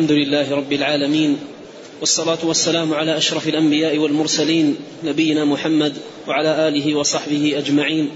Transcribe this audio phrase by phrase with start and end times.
[0.00, 1.38] الحمد لله رب العالمين
[2.00, 5.92] والصلاة والسلام على أشرف الأنبياء والمرسلين نبينا محمد
[6.28, 8.10] وعلى آله وصحبه أجمعين.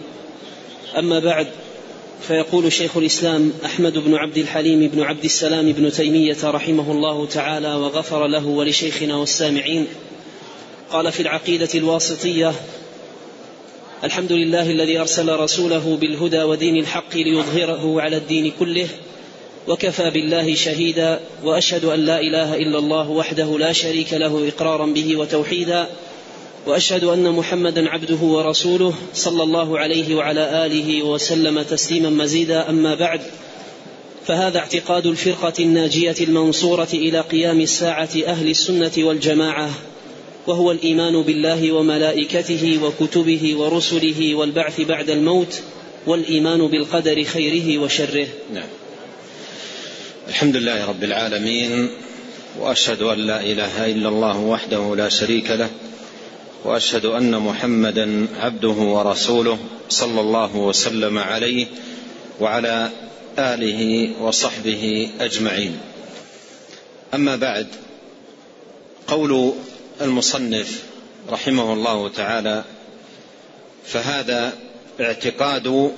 [0.98, 1.46] أما بعد
[2.28, 7.74] فيقول شيخ الإسلام أحمد بن عبد الحليم بن عبد السلام بن تيمية رحمه الله تعالى
[7.74, 9.86] وغفر له ولشيخنا والسامعين.
[10.90, 12.52] قال في العقيدة الواسطية
[14.04, 18.88] الحمد لله الذي أرسل رسوله بالهدى ودين الحق ليظهره على الدين كله
[19.68, 25.16] وكفى بالله شهيدا وأشهد أن لا إله إلا الله وحده لا شريك له إقرارا به
[25.16, 25.88] وتوحيدا
[26.66, 33.20] وأشهد أن محمدا عبده ورسوله صلى الله عليه وعلى آله وسلم تسليما مزيدا أما بعد
[34.26, 39.70] فهذا اعتقاد الفرقة الناجية المنصورة إلى قيام الساعة أهل السنة والجماعة
[40.46, 45.62] وهو الإيمان بالله وملائكته وكتبه ورسله والبعث بعد الموت
[46.06, 48.26] والإيمان بالقدر خيره وشره.
[48.54, 48.68] نعم.
[50.28, 51.90] الحمد لله رب العالمين
[52.58, 55.70] وأشهد أن لا إله إلا الله وحده لا شريك له
[56.64, 61.66] وأشهد أن محمدا عبده ورسوله صلى الله وسلم عليه
[62.40, 62.90] وعلى
[63.38, 65.78] آله وصحبه أجمعين.
[67.14, 67.66] أما بعد
[69.06, 69.52] قول
[70.00, 70.82] المصنف
[71.30, 72.64] رحمه الله تعالى
[73.86, 74.52] فهذا
[75.00, 75.92] اعتقاد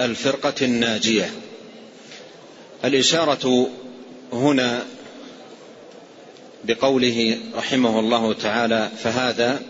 [0.00, 1.30] الفرقة الناجية.
[2.86, 3.70] الإشارة
[4.32, 4.86] هنا
[6.64, 9.62] بقوله رحمه الله تعالى فهذا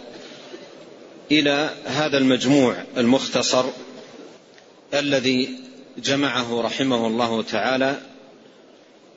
[1.31, 3.65] إلى هذا المجموع المختصر
[4.95, 5.59] الذي
[5.99, 8.01] جمعه رحمه الله تعالى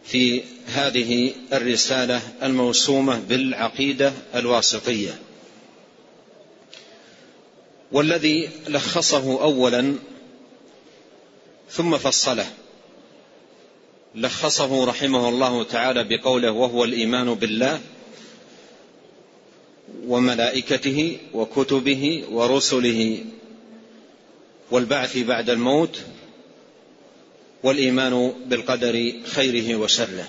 [0.03, 5.19] في هذه الرسالة الموسومة بالعقيدة الواسطية.
[7.91, 9.95] والذي لخصه أولا
[11.69, 12.45] ثم فصله.
[14.15, 17.79] لخصه رحمه الله تعالى بقوله وهو الإيمان بالله
[20.07, 23.25] وملائكته وكتبه ورسله
[24.72, 26.01] والبعث بعد الموت
[27.63, 30.28] والإيمان بالقدر خيره وشره.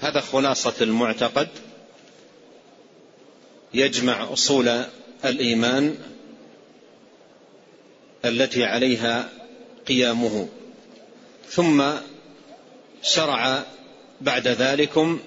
[0.00, 1.48] هذا خلاصة المعتقد
[3.74, 4.84] يجمع أصول
[5.24, 5.96] الإيمان
[8.24, 9.28] التي عليها
[9.88, 10.48] قيامه.
[11.50, 11.82] ثم
[13.02, 13.64] شرع
[14.20, 15.20] بعد ذلكم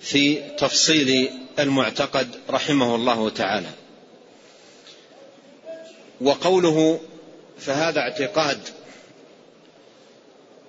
[0.00, 3.70] في تفصيل المعتقد رحمه الله تعالى.
[6.20, 7.00] وقوله
[7.58, 8.60] فهذا اعتقاد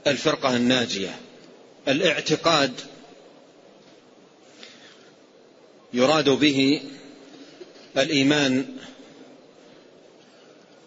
[0.08, 1.20] الفرقة الناجية.
[1.88, 2.72] الاعتقاد
[5.94, 6.82] يراد به
[7.98, 8.66] الإيمان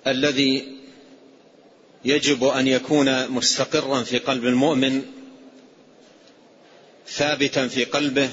[0.07, 0.76] الذي
[2.07, 5.03] يجب أن يكون مستقرا في قلب المؤمن
[7.09, 8.31] ثابتا في قلبه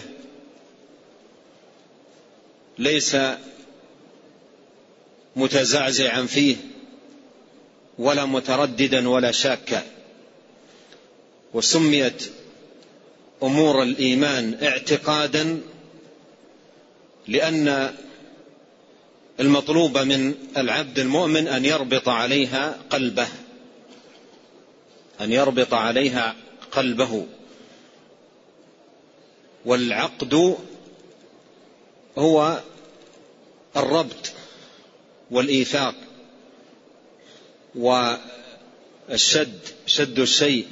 [2.77, 3.17] ليس
[5.35, 6.55] متزعزعا فيه
[7.97, 9.83] ولا مترددا ولا شاكا.
[11.53, 12.31] وسميت
[13.43, 15.61] أمور الإيمان اعتقادا
[17.27, 17.93] لأن
[19.39, 23.27] المطلوب من العبد المؤمن أن يربط عليها قلبه.
[25.21, 26.35] أن يربط عليها
[26.71, 27.25] قلبه.
[29.65, 30.57] والعقد
[32.17, 32.61] هو
[33.77, 34.31] الربط
[35.31, 35.95] والإيثاق
[37.75, 40.67] والشد شد الشيء.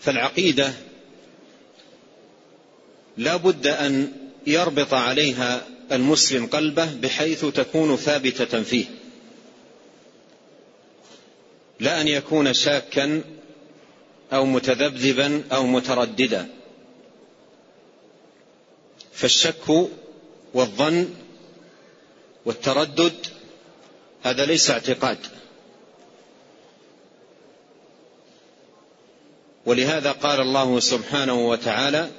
[0.00, 0.72] فالعقيدة
[3.16, 4.12] لا بد أن
[4.46, 8.86] يربط عليها المسلم قلبه بحيث تكون ثابتة فيه.
[11.80, 13.22] لا أن يكون شاكا
[14.32, 16.48] أو متذبذبا أو مترددا.
[19.12, 19.88] فالشك
[20.54, 21.08] والظن
[22.44, 23.26] والتردد
[24.22, 25.18] هذا ليس اعتقاد.
[29.66, 32.10] ولهذا قال الله سبحانه وتعالى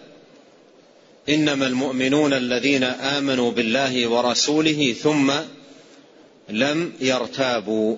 [1.30, 5.34] إنما المؤمنون الذين آمنوا بالله ورسوله ثم
[6.50, 7.98] لم يرتابوا.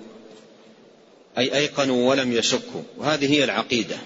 [1.38, 2.82] أي أيقنوا ولم يشكوا.
[2.98, 3.96] وهذه هي العقيدة.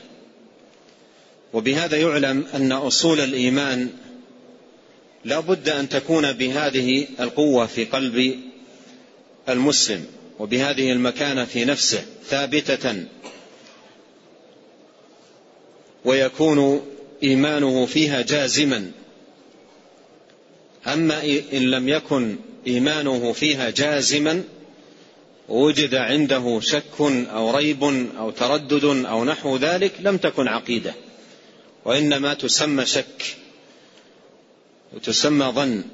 [1.52, 3.90] وبهذا يعلم أن أصول الإيمان
[5.24, 8.40] لا بد أن تكون بهذه القوة في قلب
[9.48, 10.06] المسلم
[10.38, 13.04] وبهذه المكانة في نفسه ثابتة.
[16.04, 16.86] ويكون
[17.22, 18.90] إيمانه فيها جازما.
[20.86, 22.36] أما إن لم يكن
[22.66, 24.42] إيمانه فيها جازما
[25.48, 27.84] وجد عنده شك أو ريب
[28.18, 30.94] أو تردد أو نحو ذلك لم تكن عقيدة.
[31.84, 33.36] وإنما تسمى شك
[34.92, 35.84] وتسمى ظن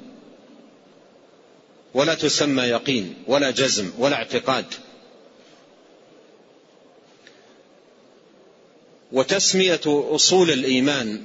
[1.93, 4.65] ولا تسمى يقين ولا جزم ولا اعتقاد.
[9.11, 11.23] وتسمية أصول الإيمان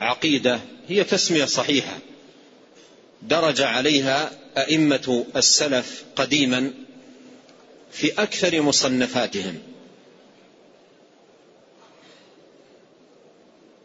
[0.00, 1.98] عقيدة هي تسمية صحيحة.
[3.22, 6.72] درج عليها أئمة السلف قديما
[7.92, 9.58] في أكثر مصنفاتهم.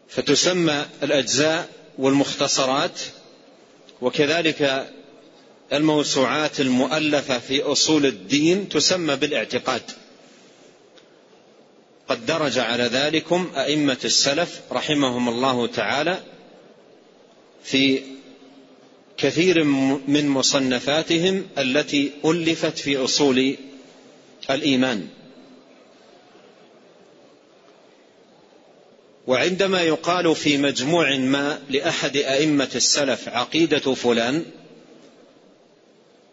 [0.08, 1.68] فتسمى الأجزاء
[1.98, 3.00] والمختصرات
[4.00, 4.90] وكذلك
[5.72, 9.82] الموسوعات المؤلفة في أصول الدين تسمى بالاعتقاد.
[12.08, 16.22] قد درج على ذلكم أئمة السلف رحمهم الله تعالى
[17.62, 18.00] في
[19.16, 19.64] كثير
[20.08, 23.56] من مصنفاتهم التي ألفت في أصول
[24.50, 25.08] الإيمان.
[29.26, 34.44] وعندما يقال في مجموع ما لأحد أئمة السلف عقيدة فلان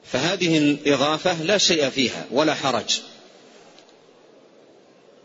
[0.04, 3.02] فهذه الإضافة لا شيء فيها ولا حرج.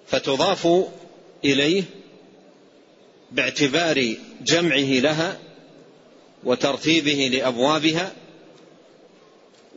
[0.06, 0.68] فتضاف
[1.44, 1.84] إليه
[3.32, 5.38] باعتبار جمعه لها
[6.44, 8.12] وترتيبه لأبوابها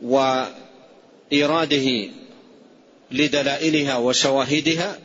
[0.02, 2.08] وإيراده
[3.10, 4.98] لدلائلها وشواهدها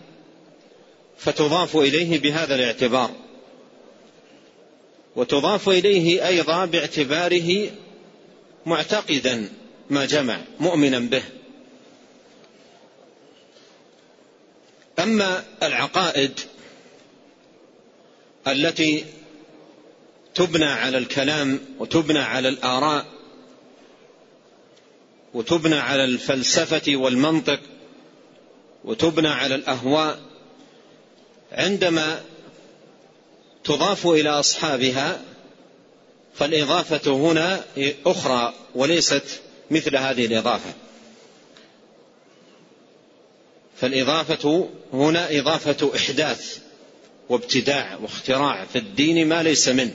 [1.18, 3.12] فتضاف إليه بهذا الاعتبار.
[5.16, 7.72] وتضاف إليه أيضا باعتباره
[8.66, 9.50] معتقدا
[9.90, 11.24] ما جمع مؤمنا به.
[15.00, 16.40] أما العقائد
[18.48, 19.06] التي
[20.36, 23.06] تبنى على الكلام وتبنى على الآراء
[25.34, 27.60] وتبنى على الفلسفة والمنطق
[28.84, 30.20] وتبنى على الأهواء
[31.52, 32.24] عندما
[33.64, 35.22] تضاف إلى أصحابها
[36.36, 37.64] فالإضافة هنا
[38.06, 39.42] أخرى وليست
[39.72, 40.74] مثل هذه الإضافة.
[43.78, 46.60] فالإضافة هنا إضافة إحداث
[47.30, 49.94] وابتداع واختراع في الدين ما ليس منه.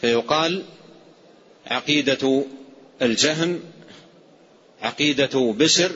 [0.00, 0.64] فيقال
[1.66, 2.44] عقيدة
[3.02, 3.60] الجهم
[4.82, 5.92] عقيدة بشر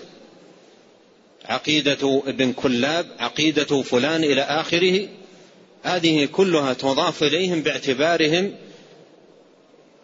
[1.44, 5.08] عقيدة ابن كلاب عقيدة فلان إلى آخره
[5.82, 8.54] هذه كلها تضاف إليهم باعتبارهم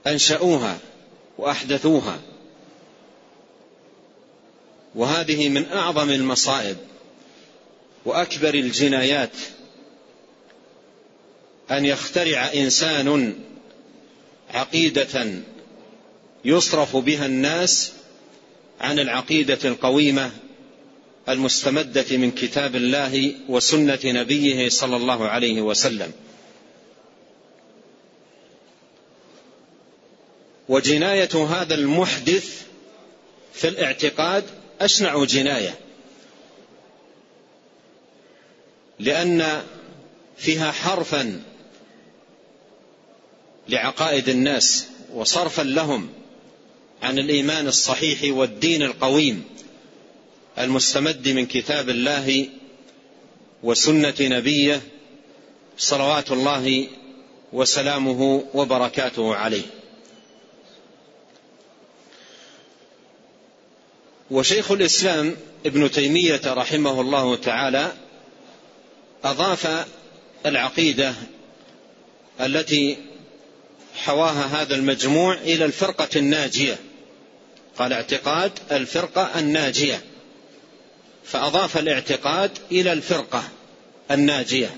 [0.06, 0.78] أنشأوها
[1.38, 2.20] وأحدثوها.
[4.94, 6.76] وهذه من أعظم المصائب
[8.04, 9.36] وأكبر الجنايات
[11.70, 13.34] أن يخترع إنسان
[14.50, 15.32] عقيدة
[16.44, 17.92] يصرف بها الناس
[18.80, 20.30] عن العقيدة القويمة
[21.28, 26.12] المستمدة من كتاب الله وسنة نبيه صلى الله عليه وسلم.
[30.68, 32.62] وجناية هذا المحدث
[33.52, 34.44] في الاعتقاد
[34.80, 35.78] أشنع جناية
[38.98, 39.62] لأن
[40.36, 41.42] فيها حرفا
[43.68, 46.08] لعقائد الناس وصرفا لهم
[47.02, 49.44] عن الإيمان الصحيح والدين القويم
[50.58, 52.48] المستمد من كتاب الله
[53.62, 54.82] وسنة نبيه
[55.78, 56.86] صلوات الله
[57.52, 59.62] وسلامه وبركاته عليه.
[64.30, 67.92] وشيخ الإسلام ابن تيمية رحمه الله تعالى
[69.24, 69.86] أضاف
[70.46, 71.14] العقيدة
[72.40, 72.96] التي
[73.96, 76.78] حواها هذا المجموع إلى الفرقة الناجية.
[77.78, 80.02] قال اعتقاد الفرقة الناجية.
[81.24, 83.44] فأضاف الاعتقاد إلى الفرقة
[84.10, 84.76] الناجية.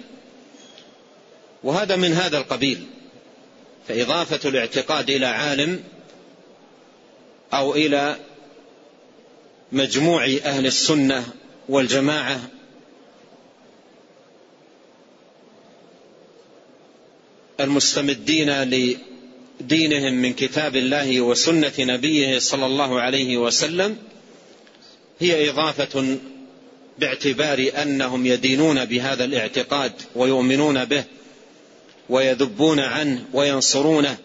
[1.62, 2.86] وهذا من هذا القبيل.
[3.88, 5.84] فإضافة الاعتقاد إلى عالم
[7.52, 8.16] أو إلى
[9.72, 11.26] مجموع أهل السنة
[11.68, 12.40] والجماعة
[17.60, 18.50] المستمدين
[19.60, 23.96] لدينهم من كتاب الله وسنة نبيه صلى الله عليه وسلم
[25.20, 26.18] هي إضافة
[26.98, 31.04] باعتبار أنهم يدينون بهذا الاعتقاد ويؤمنون به
[32.08, 34.16] ويذبون عنه وينصرونه.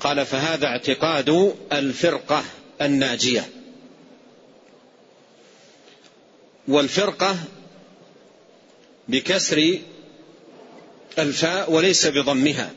[0.00, 2.44] قال فهذا اعتقاد الفرقة
[2.80, 3.48] الناجية.
[6.68, 7.36] والفرقة
[9.08, 9.78] بكسر
[11.18, 12.70] الفاء وليس بضمها.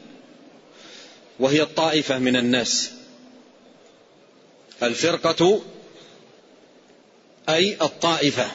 [1.39, 2.91] وهي الطائفة من الناس.
[4.83, 5.61] الفرقة
[7.49, 8.51] أي الطائفة.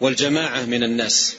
[0.00, 1.36] والجماعة من الناس.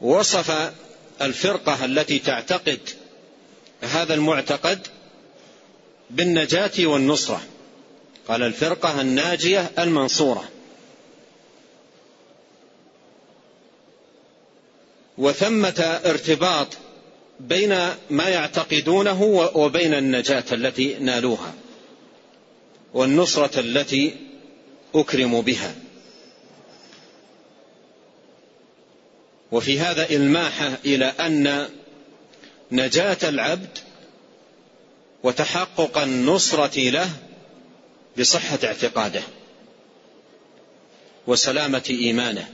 [0.00, 0.72] وصف
[1.22, 2.80] الفرقة التي تعتقد
[3.80, 4.86] هذا المعتقد
[6.10, 7.42] بالنجاة والنصرة.
[8.28, 10.48] قال الفرقة الناجية المنصورة.
[15.18, 16.66] وثمة ارتباط
[17.40, 17.78] بين
[18.10, 19.22] ما يعتقدونه
[19.54, 21.54] وبين النجاة التي نالوها
[22.94, 24.16] والنصرة التي
[24.94, 25.74] أكرموا بها.
[29.52, 31.68] وفي هذا إلماحة إلى أن
[32.72, 33.78] نجاة العبد
[35.22, 37.10] وتحقق النصرة له
[38.18, 39.22] بصحة اعتقاده
[41.26, 42.48] وسلامة إيمانه.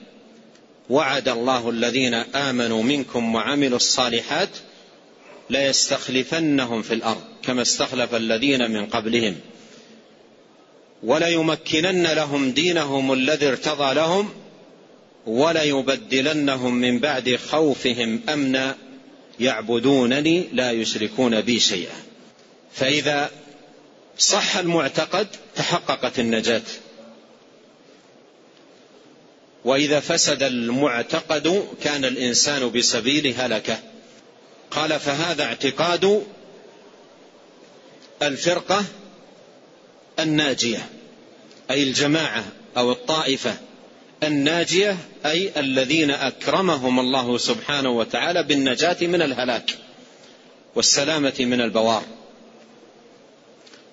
[0.91, 4.49] وعد الله الذين آمنوا منكم وعملوا الصالحات
[5.51, 9.37] ليستخلفنهم في الأرض كما استخلف الذين من قبلهم.
[11.03, 14.29] وليمكنن لهم دينهم الذي ارتضى لهم
[15.27, 18.77] وليبدلنهم من بعد خوفهم أمنا
[19.41, 21.97] يعبدونني لا يشركون بي شيئا.
[22.73, 23.31] فإذا
[24.19, 26.63] صح المعتقد تحققت النجاة.
[29.65, 33.79] وإذا فسد المعتقد كان الإنسان بسبيل هلكة.
[34.71, 36.25] قال فهذا اعتقاد
[38.23, 38.85] الفرقة
[40.19, 40.89] الناجية
[41.71, 42.45] أي الجماعة
[42.77, 43.55] أو الطائفة
[44.23, 49.79] الناجية أي الذين أكرمهم الله سبحانه وتعالى بالنجاة من الهلاك
[50.75, 52.03] والسلامة من البوار.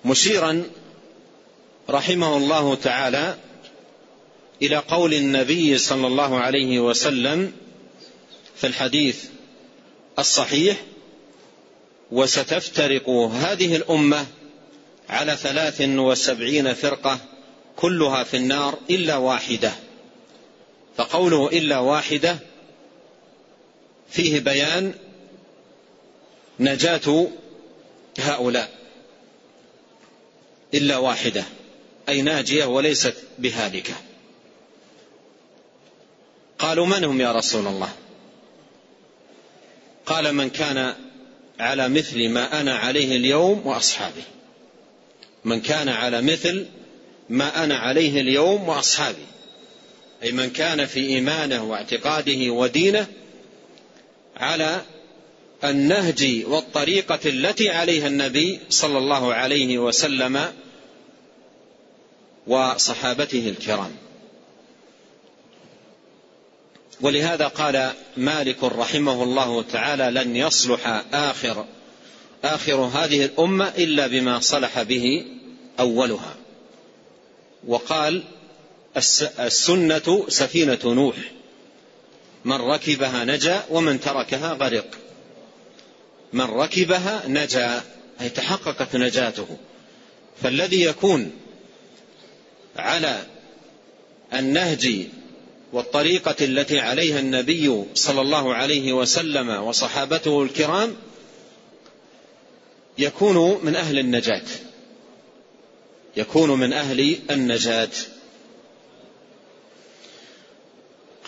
[0.04, 0.64] مشيرا
[1.90, 3.36] رحمه الله تعالى
[4.62, 7.52] إلى قول النبي صلى الله عليه وسلم
[8.56, 9.24] في الحديث
[10.18, 10.76] الصحيح
[12.12, 14.26] وستفترق هذه الأمة
[15.08, 17.18] على ثلاث وسبعين فرقة
[17.76, 19.72] كلها في النار إلا واحدة.
[20.96, 22.38] فقوله إلا واحدة
[24.10, 24.94] فيه بيان
[26.60, 27.28] نجاة
[28.18, 28.70] هؤلاء
[30.74, 31.44] إلا واحدة
[32.08, 33.94] أي ناجية وليست بهالكة.
[36.62, 37.92] قالوا من هم يا رسول الله؟
[40.06, 40.94] قال من كان
[41.60, 44.22] على مثل ما أنا عليه اليوم واصحابي
[45.44, 46.66] من كان على مثل
[47.30, 49.26] ما أنا عليه اليوم واصحابي
[50.22, 53.06] أي من كان في إيمانه واعتقاده ودينه
[54.36, 54.82] على
[55.64, 60.52] النهج والطريقة التي عليها النبي صلى الله عليه وسلم
[62.46, 63.96] وصحابته الكرام.
[67.02, 71.66] ولهذا قال مالك رحمه الله تعالى لن يصلح آخر
[72.44, 75.24] آخر هذه الأمة إلا بما صلح به
[75.80, 76.36] أولها.
[77.66, 78.22] وقال
[79.40, 81.16] السنة سفينة نوح.
[82.44, 84.86] من ركبها نجا ومن تركها غرق.
[86.32, 87.82] من ركبها نجا
[88.20, 89.46] أي تحققت نجاته.
[90.42, 91.32] فالذي يكون
[92.76, 93.22] على
[94.34, 95.06] النهج
[95.72, 100.96] والطريقة التي عليها النبي صلى الله عليه وسلم وصحابته الكرام
[102.98, 104.42] يكون من أهل النجاة.
[106.16, 107.88] يكون من أهل النجاة.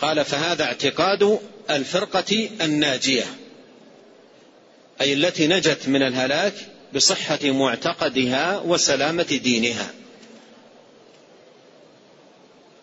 [0.01, 3.25] قال فهذا اعتقاد الفرقة الناجية
[5.01, 6.53] أي التي نجت من الهلاك
[6.95, 9.93] بصحة معتقدها وسلامة دينها.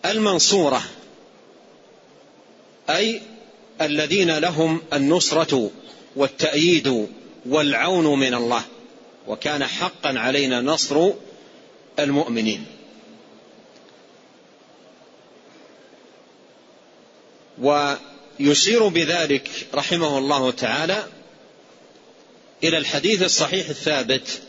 [0.04, 0.82] المنصورة
[2.90, 3.20] أي
[3.80, 5.70] الذين لهم النصرة
[6.16, 7.08] والتأييد
[7.46, 8.62] والعون من الله
[9.28, 11.10] وكان حقا علينا نصر
[11.98, 12.66] المؤمنين.
[17.58, 21.06] ويشير بذلك رحمه الله تعالى
[22.64, 24.42] إلى الحديث الصحيح الثابت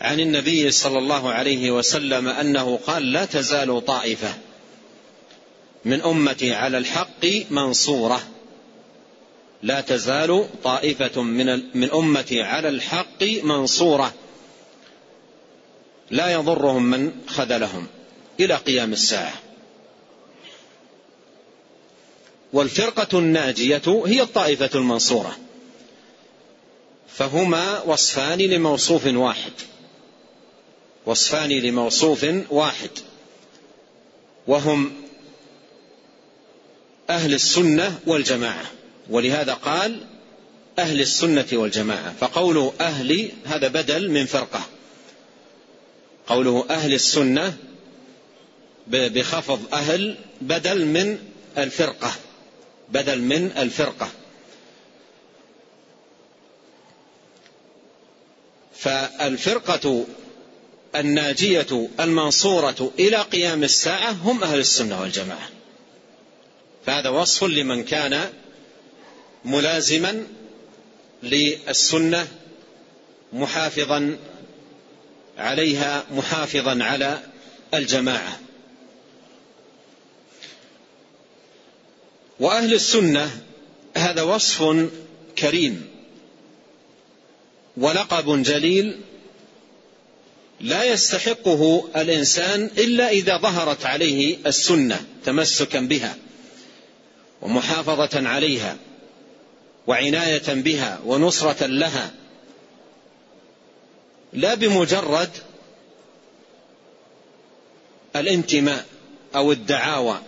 [0.00, 4.34] عن النبي صلى الله عليه وسلم أنه قال لا تزال طائفة
[5.84, 8.22] من أمتي على الحق منصورة.
[9.62, 14.14] لا تزال طائفة من من أمتي على الحق منصورة.
[16.10, 17.86] لا يضرهم من خذلهم
[18.40, 19.34] إلى قيام الساعة.
[22.52, 25.36] والفرقة الناجية هي الطائفة المنصورة.
[27.08, 29.52] فهما وصفان لموصوف واحد.
[31.06, 32.90] وصفان لموصوف واحد.
[34.46, 35.01] وهم
[37.12, 38.64] أهل السنة والجماعة.
[39.10, 40.06] ولهذا قال
[40.78, 42.14] أهل السنة والجماعة.
[42.20, 44.60] فقول أهل هذا بدل من فرقة.
[46.26, 47.56] قوله أهل السنة
[48.86, 51.18] بخفض أهل بدل من
[51.58, 52.12] الفرقة.
[52.88, 54.08] بدل من الفرقة.
[58.74, 60.06] فالفرقة
[60.96, 65.61] الناجية المنصورة إلى قيام الساعة هم أهل السنة والجماعة.
[66.86, 68.32] فهذا وصف لمن كان
[69.44, 70.26] ملازما
[71.22, 72.28] للسنة
[73.32, 74.18] محافظا
[75.38, 77.22] عليها محافظا على
[77.74, 78.40] الجماعة.
[82.40, 83.40] وأهل السنة
[83.96, 84.88] هذا وصف
[85.38, 85.90] كريم
[87.76, 89.00] ولقب جليل
[90.60, 96.16] لا يستحقه الإنسان إلا إذا ظهرت عليه السنة تمسكا بها.
[97.42, 98.76] ومحافظة عليها
[99.86, 102.10] وعناية بها ونصرة لها.
[104.32, 105.30] لا بمجرد
[108.16, 108.86] الانتماء
[109.34, 110.18] أو الدعاوى.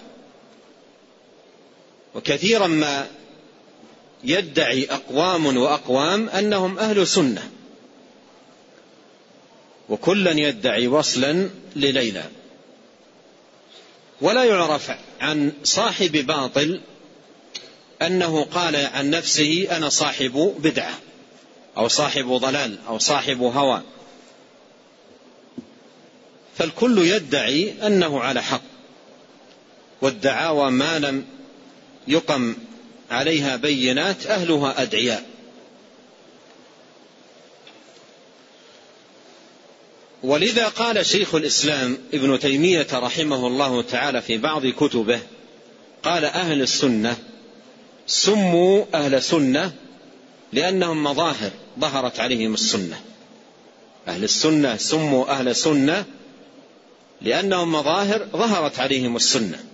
[2.15, 3.07] وكثيرا ما
[4.25, 7.51] يدعي أقوام وأقوام أنهم أهل سنة.
[9.89, 12.25] وكلا يدعي وصلا لليلى.
[14.21, 14.91] ولا يعرف
[15.21, 16.81] عن صاحب باطل
[18.07, 20.99] أنه قال عن نفسه أنا صاحب بدعة
[21.77, 23.83] أو صاحب ضلال أو صاحب هوى.
[26.59, 28.63] فالكل يدعي أنه على حق
[30.03, 31.25] والدعاوى ما لم
[32.09, 32.57] يقم
[33.11, 35.27] عليها بينات أهلها أدعياء.
[40.23, 45.21] ولذا قال شيخ الإسلام ابن تيمية رحمه الله تعالى في بعض كتبه
[46.03, 47.17] قال أهل السنة
[48.07, 49.73] سموا أهل سنة
[50.53, 53.01] لأنهم مظاهر ظهرت عليهم السنة.
[54.09, 56.05] أهل السنة سموا أهل سنة
[57.23, 59.65] لأنهم مظاهر ظهرت عليهم السنة.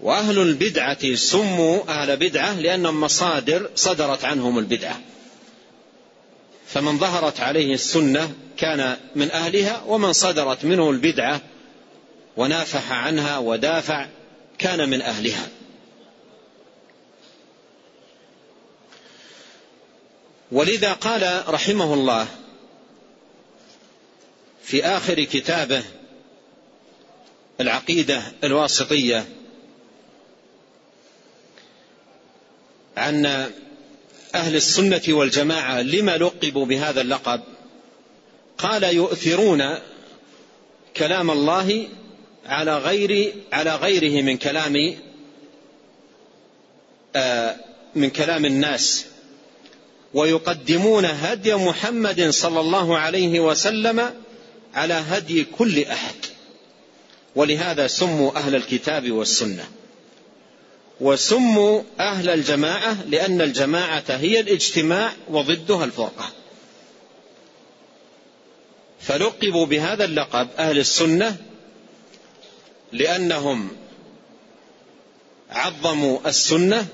[0.00, 5.00] وأهل البدعة سموا أهل بدعة لأنهم مصادر صدرت عنهم البدعة.
[6.66, 11.40] فمن ظهرت عليه السنة كان من أهلها ومن صدرت منه البدعة
[12.36, 14.06] ونافح عنها ودافع
[14.58, 15.48] كان من أهلها.
[20.52, 22.26] ولذا قال رحمه الله
[24.62, 25.82] في آخر كتابه
[27.60, 29.26] العقيدة الواسطية
[32.96, 33.26] عن
[34.34, 37.40] أهل السنة والجماعة لما لقبوا بهذا اللقب
[38.58, 39.78] قال يؤثرون
[40.96, 41.88] كلام الله
[42.46, 44.96] على غير على غيره من كلام
[47.16, 47.56] آه
[47.94, 49.06] من كلام الناس.
[50.14, 54.14] ويقدمون هدي محمد صلى الله عليه وسلم
[54.74, 56.14] على هدي كل أحد.
[57.36, 59.64] ولهذا سموا أهل الكتاب والسنة.
[61.00, 66.30] وسموا أهل الجماعة لأن الجماعة هي الاجتماع وضدها الفرقة.
[69.00, 71.36] فلقبوا بهذا اللقب أهل السنة
[72.92, 73.68] لأنهم
[75.50, 76.86] عظموا السنة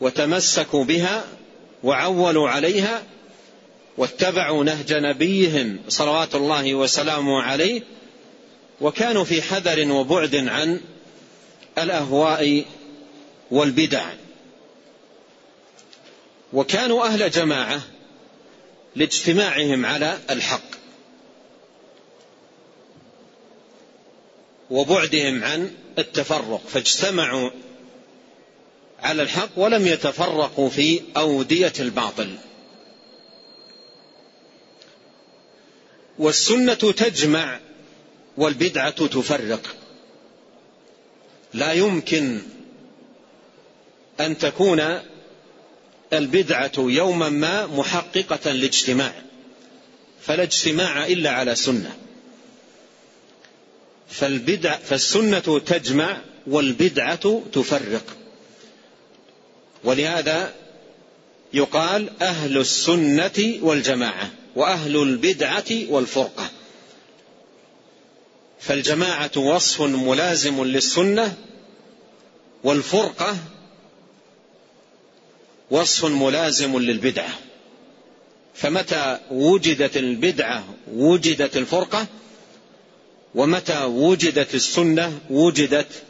[0.00, 1.24] وتمسكوا بها
[1.84, 3.02] وعولوا عليها
[3.96, 7.82] واتبعوا نهج نبيهم صلوات الله وسلامه عليه
[8.80, 10.80] وكانوا في حذر وبعد عن
[11.78, 12.64] الأهواء
[13.50, 14.04] والبدع.
[16.52, 17.80] وكانوا أهل جماعة
[18.96, 20.72] لاجتماعهم على الحق
[24.70, 27.50] وبعدهم عن التفرق فاجتمعوا
[29.02, 32.36] على الحق ولم يتفرقوا في أودية الباطل.
[36.18, 37.60] والسنة تجمع
[38.36, 39.76] والبدعة تفرق.
[41.54, 42.42] لا يمكن
[44.20, 45.00] أن تكون
[46.12, 49.12] البدعة يوما ما محققة الاجتماع
[50.20, 51.96] فلا اجتماع إلا على سنة.
[54.08, 58.21] فالبدع فالسنة تجمع والبدعة تفرق.
[59.84, 60.54] ولهذا
[61.52, 66.50] يقال أهل السنة والجماعة وأهل البدعة والفرقة.
[68.60, 71.36] فالجماعة وصف ملازم للسنة
[72.64, 73.36] والفرقة
[75.70, 77.38] وصف ملازم للبدعة.
[78.54, 82.06] فمتى وجدت البدعة وجدت الفرقة؟
[83.34, 86.02] ومتى وجدت السنة وجدت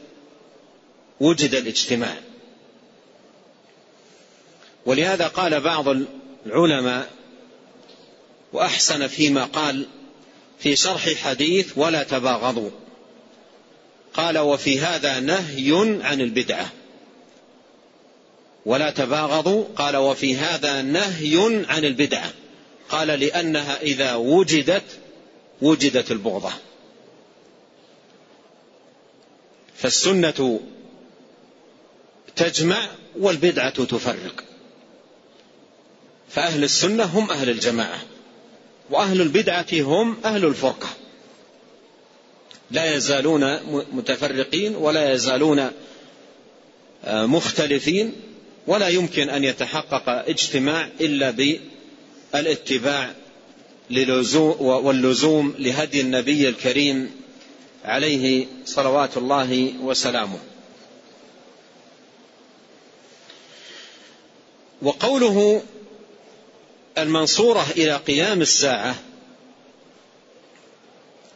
[1.20, 2.16] وجد الاجتماع؟
[4.86, 5.84] ولهذا قال بعض
[6.46, 7.10] العلماء
[8.52, 9.86] وأحسن فيما قال
[10.58, 12.70] في شرح حديث ولا تباغضوا.
[14.14, 16.72] قال وفي هذا نهي عن البدعة.
[18.66, 19.64] ولا تباغضوا.
[19.76, 22.32] قال وفي هذا نهي عن البدعة.
[22.88, 24.98] قال لأنها إذا وجدت
[25.62, 26.52] وجدت البغضة.
[29.76, 30.60] فالسنة
[32.36, 34.51] تجمع والبدعة تفرق.
[36.28, 37.98] فأهل السنة هم أهل الجماعة
[38.90, 40.88] وأهل البدعة هم أهل الفرقة.
[42.70, 43.58] لا يزالون
[43.92, 45.70] متفرقين ولا يزالون
[47.04, 48.12] آه، مختلفين
[48.66, 51.30] ولا يمكن أن يتحقق اجتماع إلا
[52.32, 53.14] بالاتباع
[54.60, 57.10] واللزوم لهدي النبي الكريم
[57.84, 60.38] عليه صلوات الله وسلامه.
[64.82, 65.62] وقوله
[66.98, 68.94] المنصورة إلى قيام الساعة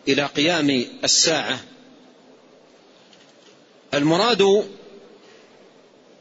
[0.09, 1.61] إلى قيام الساعة.
[3.95, 4.69] المراد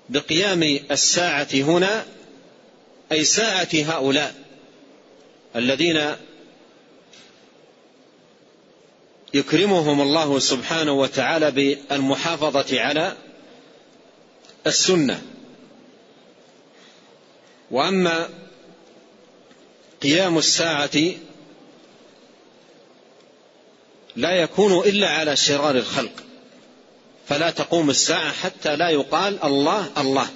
[0.09, 2.05] بقيام الساعة هنا
[3.11, 4.35] أي ساعة هؤلاء
[5.55, 6.15] الذين
[9.33, 13.15] يكرمهم الله سبحانه وتعالى بالمحافظة على
[14.67, 15.21] السنة.
[17.71, 18.29] وأما
[20.05, 20.97] قيام الساعة
[24.15, 26.23] لا يكون إلا على شرار الخلق.
[27.27, 30.27] فلا تقوم الساعة حتى لا يقال الله الله.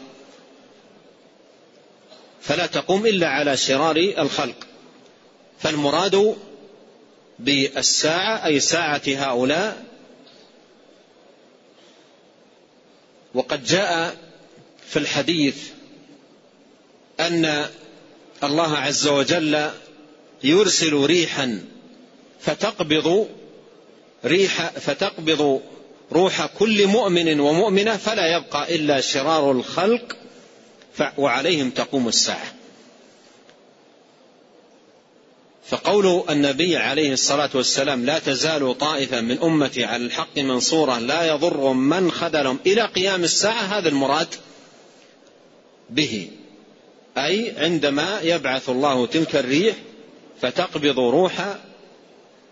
[2.42, 4.68] فلا تقوم إلا على شرار الخلق.
[5.60, 6.36] فالمراد
[7.40, 9.86] بالساعة أي ساعة هؤلاء.
[13.34, 14.18] وقد جاء
[14.88, 15.70] في الحديث
[17.20, 17.70] أن
[18.44, 19.70] الله عز وجل
[20.44, 21.62] يرسل ريحا
[22.40, 23.28] فتقبض
[24.26, 25.62] ريح فتقبض
[26.12, 30.18] روح كل مؤمن ومؤمنة فلا يبقى إلا شرار الخلق
[31.18, 32.54] وعليهم تقوم الساعة.
[35.68, 41.74] فقول النبي عليه الصلاة والسلام لا تزال طائفة من أمتي على الحق منصورة لا يضر
[41.74, 44.28] من خذلهم إلى قيام الساعة هذا المراد
[45.90, 46.30] به.
[47.26, 49.76] أي عندما يبعث الله تلك الريح
[50.42, 51.56] فتقبض روح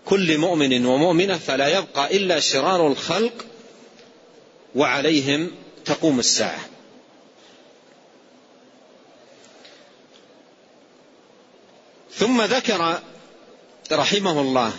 [0.05, 3.45] كل مؤمن ومؤمنة فلا يبقى إلا شرار الخلق
[4.75, 5.51] وعليهم
[5.85, 6.59] تقوم الساعة.
[12.11, 12.99] ثم ذكر
[13.91, 14.73] رحمه الله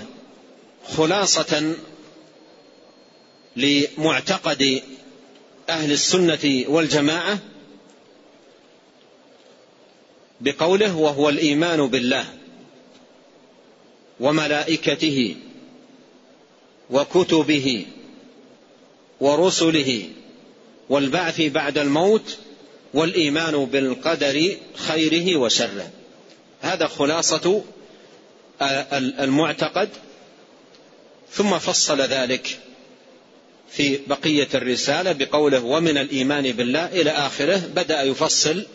[0.96, 1.74] خلاصة
[3.56, 4.82] لمعتقد
[5.68, 7.38] أهل السنة والجماعة
[10.40, 12.26] بقوله وهو الإيمان بالله
[14.20, 15.36] وملائكته
[16.90, 17.86] وكتبه
[19.20, 20.04] ورسله
[20.88, 22.38] والبعث بعد الموت
[22.94, 25.90] والإيمان بالقدر خيره وشره.
[26.60, 27.62] هذا خلاصة
[29.20, 29.88] المعتقد.
[31.32, 32.58] ثم فصل ذلك
[33.70, 37.56] في بقية الرسالة بقوله ومن الإيمان بالله إلى آخره.
[37.74, 38.66] بدأ يفصل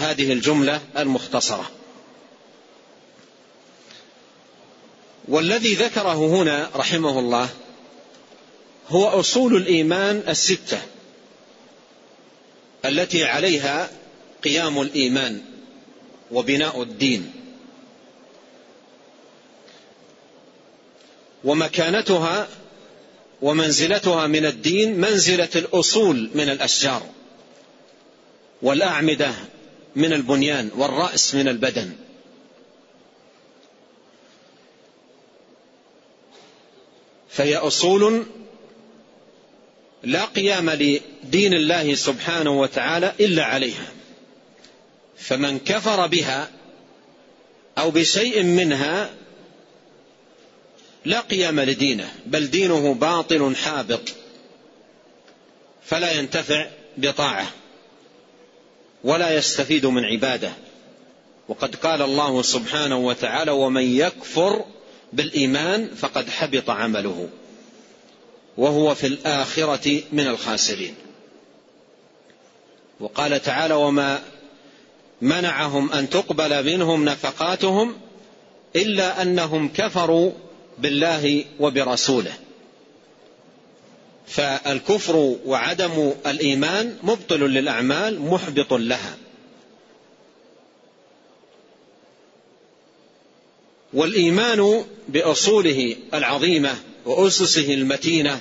[0.00, 1.70] هذه الجملة المختصرة.
[5.28, 7.48] والذي ذكره هنا رحمه الله
[8.88, 10.80] هو أصول الإيمان الستة
[12.84, 13.90] التي عليها
[14.44, 15.40] قيام الإيمان
[16.30, 17.32] وبناء الدين.
[21.44, 22.48] ومكانتها
[23.42, 27.02] ومنزلتها من الدين منزلة الأصول من الأشجار
[28.62, 29.32] والأعمدة
[29.96, 31.92] من البنيان والرأس من البدن.
[37.30, 38.26] فهي أصول
[40.02, 43.92] لا قيام لدين الله سبحانه وتعالى إلا عليها.
[45.18, 46.50] فمن كفر بها
[47.78, 49.10] أو بشيء منها
[51.04, 54.14] لا قيام لدينه بل دينه باطل حابط
[55.84, 57.52] فلا ينتفع بطاعة.
[59.04, 60.52] ولا يستفيد من عباده.
[61.48, 64.64] وقد قال الله سبحانه وتعالى ومن يكفر
[65.12, 67.28] بالإيمان فقد حبط عمله.
[68.56, 70.94] وهو في الآخرة من الخاسرين.
[73.00, 74.22] وقال تعالى وما
[75.22, 77.94] منعهم أن تقبل منهم نفقاتهم
[78.76, 80.32] إلا أنهم كفروا
[80.78, 82.32] بالله وبرسوله.
[84.26, 89.16] فالكفر وعدم الإيمان مبطل للأعمال محبط لها.
[93.92, 98.40] والإيمان بأصوله العظيمة وأسسه المتينة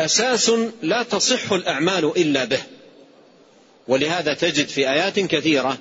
[0.00, 2.62] أساس لا تصح الأعمال إلا به.
[3.88, 5.78] ولهذا تجد في آيات كثيرة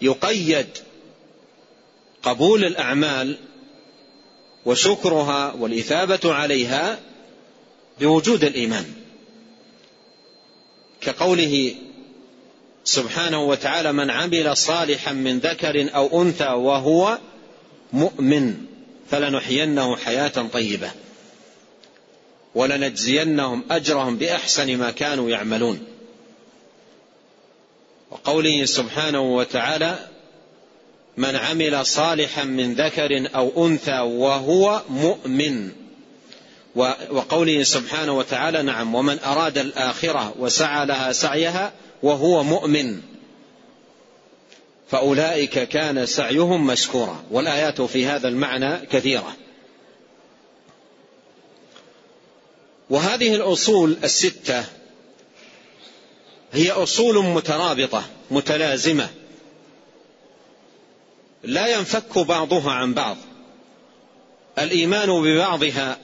[0.00, 0.66] يقيد
[2.22, 3.38] قبول الأعمال
[4.66, 6.98] وشكرها والإثابة عليها
[8.00, 8.84] بوجود الإيمان.
[11.00, 11.74] كقوله
[12.84, 17.18] سبحانه وتعالى من عمل صالحا من ذكر أو أنثى وهو
[17.92, 18.54] مؤمن
[19.10, 20.90] فلنحيينه حياة طيبة
[22.54, 25.84] ولنجزينهم أجرهم بأحسن ما كانوا يعملون.
[28.10, 30.08] وقوله سبحانه وتعالى
[31.16, 35.70] من عمل صالحا من ذكر أو أنثى وهو مؤمن.
[37.10, 41.72] وقوله سبحانه وتعالى نعم ومن أراد الآخرة وسعى لها سعيها
[42.02, 43.00] وهو مؤمن.
[44.90, 49.36] فأولئك كان سعيهم مشكورا والآيات في هذا المعنى كثيرة.
[52.90, 54.64] وهذه الأصول الستة
[56.52, 59.08] هي أصول مترابطة متلازمة.
[61.44, 63.16] لا ينفك بعضها عن بعض.
[64.58, 65.98] الإيمان ببعضها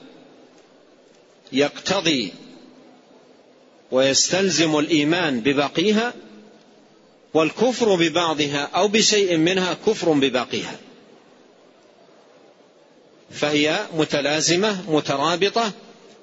[1.51, 2.33] يقتضي
[3.91, 6.13] ويستلزم الإيمان بباقيها
[7.33, 10.79] والكفر ببعضها أو بشيء منها كفر بباقيها
[13.31, 15.71] فهي متلازمة مترابطة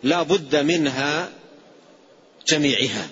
[0.02, 1.32] لا بد منها
[2.48, 3.08] جميعها.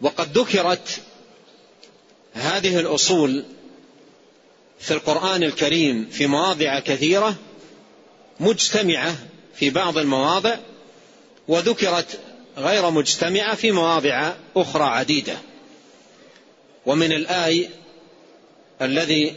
[0.00, 1.00] وقد ذكرت
[2.34, 3.44] هذه الأصول
[4.80, 7.36] في القرآن الكريم في مواضع كثيرة
[8.40, 9.16] مجتمعة
[9.54, 10.56] في بعض المواضع
[11.48, 12.20] وذكرت
[12.58, 15.36] غير مجتمعة في مواضع أخرى عديدة.
[16.86, 17.68] ومن الآي
[18.82, 19.36] الذي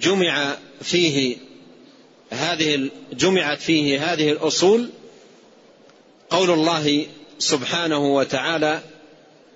[0.00, 1.36] جمع فيه
[2.30, 4.90] هذه جمعت فيه هذه الأصول
[6.30, 7.06] قول الله
[7.38, 8.82] سبحانه وتعالى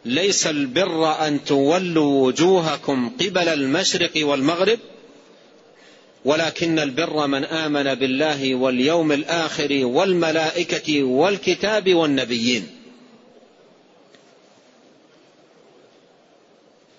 [0.04, 4.78] ليس البر أن تولوا وجوهكم قبل المشرق والمغرب
[6.24, 12.66] ولكن البر من آمن بالله واليوم الآخر والملائكة والكتاب والنبيين.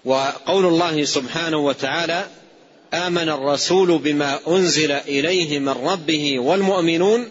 [0.05, 2.27] وقول الله سبحانه وتعالى
[2.93, 7.29] آمن الرسول بما أنزل إليه من ربه والمؤمنون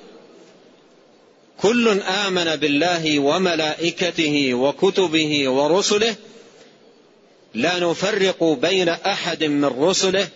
[1.62, 6.14] كل آمن بالله وملائكته وكتبه ورسله
[7.54, 10.28] لا نفرق بين أحد من رسله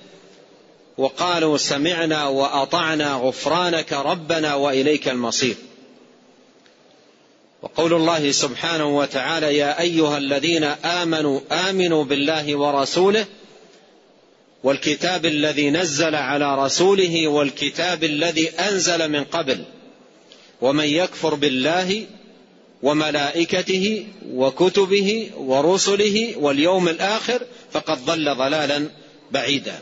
[0.98, 5.56] وقالوا سمعنا وأطعنا غفرانك ربنا وإليك المصير.
[7.62, 13.26] وقول الله سبحانه وتعالى يا أيها الذين آمنوا آمنوا بالله ورسوله
[14.64, 19.64] والكتاب الذي نزل على رسوله والكتاب الذي أنزل من قبل
[20.60, 22.06] ومن يكفر بالله
[22.82, 27.42] وملائكته وكتبه ورسله واليوم الآخر
[27.72, 28.88] فقد ضل ضلالا
[29.32, 29.78] بعيدا.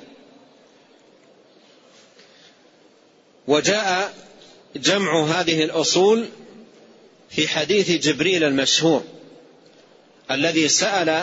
[3.49, 4.15] وجاء
[4.77, 6.29] جمع هذه الأصول
[7.31, 9.05] في حديث جبريل المشهور
[10.31, 11.23] الذي سأل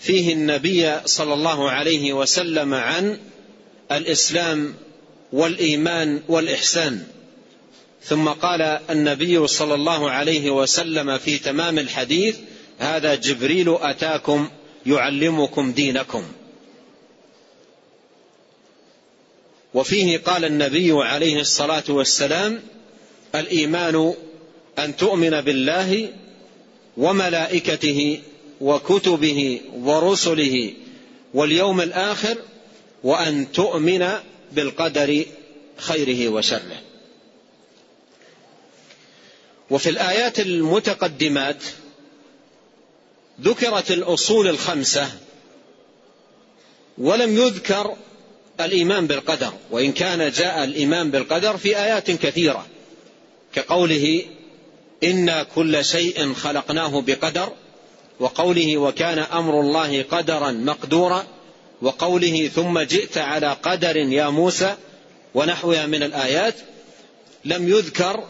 [0.00, 3.18] فيه النبي صلى الله عليه وسلم عن
[3.92, 4.74] الإسلام
[5.32, 7.06] والإيمان والإحسان.
[8.02, 12.36] ثم قال النبي صلى الله عليه وسلم في تمام الحديث
[12.78, 14.48] هذا جبريل أتاكم
[14.86, 16.22] يعلمكم دينكم.
[19.74, 22.62] وفيه قال النبي عليه الصلاة والسلام
[23.34, 24.14] الإيمان
[24.78, 26.08] أن تؤمن بالله
[26.96, 28.20] وملائكته
[28.60, 30.72] وكتبه ورسله
[31.34, 32.36] واليوم الآخر
[33.04, 34.08] وأن تؤمن
[34.52, 35.24] بالقدر
[35.76, 36.85] خيره وشره.
[39.70, 41.62] وفي الآيات المتقدمات
[43.40, 45.08] ذكرت الأصول الخمسة
[46.98, 47.96] ولم يذكر
[48.60, 52.66] الإيمان بالقدر وإن كان جاء الإيمان بالقدر في آيات كثيرة
[53.54, 54.24] كقوله
[55.04, 57.52] إنا كل شيء خلقناه بقدر
[58.20, 61.26] وقوله وكان أمر الله قدرا مقدورا
[61.82, 64.74] وقوله ثم جئت على قدر يا موسى
[65.34, 66.54] ونحوها من الآيات
[67.44, 68.24] لم يذكر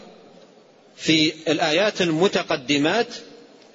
[0.97, 3.07] في الآيات المتقدمات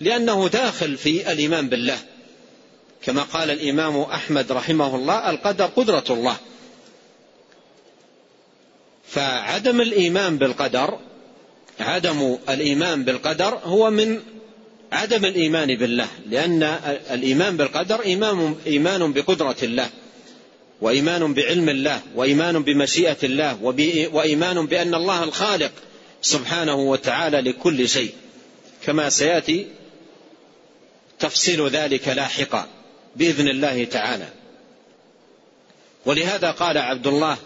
[0.00, 1.98] لأنه داخل في الإيمان بالله.
[3.02, 6.36] كما قال الإمام أحمد رحمه الله القدر قدرة الله.
[9.08, 10.98] فعدم الإيمان بالقدر
[11.80, 14.20] عدم الإيمان بالقدر هو من
[14.92, 16.62] عدم الإيمان بالله لأن
[17.10, 19.90] الإيمان بالقدر إيمان, إيمان بقدرة الله
[20.80, 23.62] وإيمان بعلم الله وإيمان بمشيئة الله
[24.12, 25.72] وإيمان بأن الله الخالق.
[26.22, 28.14] سبحانه وتعالى لكل شيء
[28.82, 29.66] كما سيأتي
[31.18, 32.66] تفصيل ذلك لاحقا
[33.16, 34.28] بإذن الله تعالى.
[36.06, 37.36] ولهذا قال عبد الله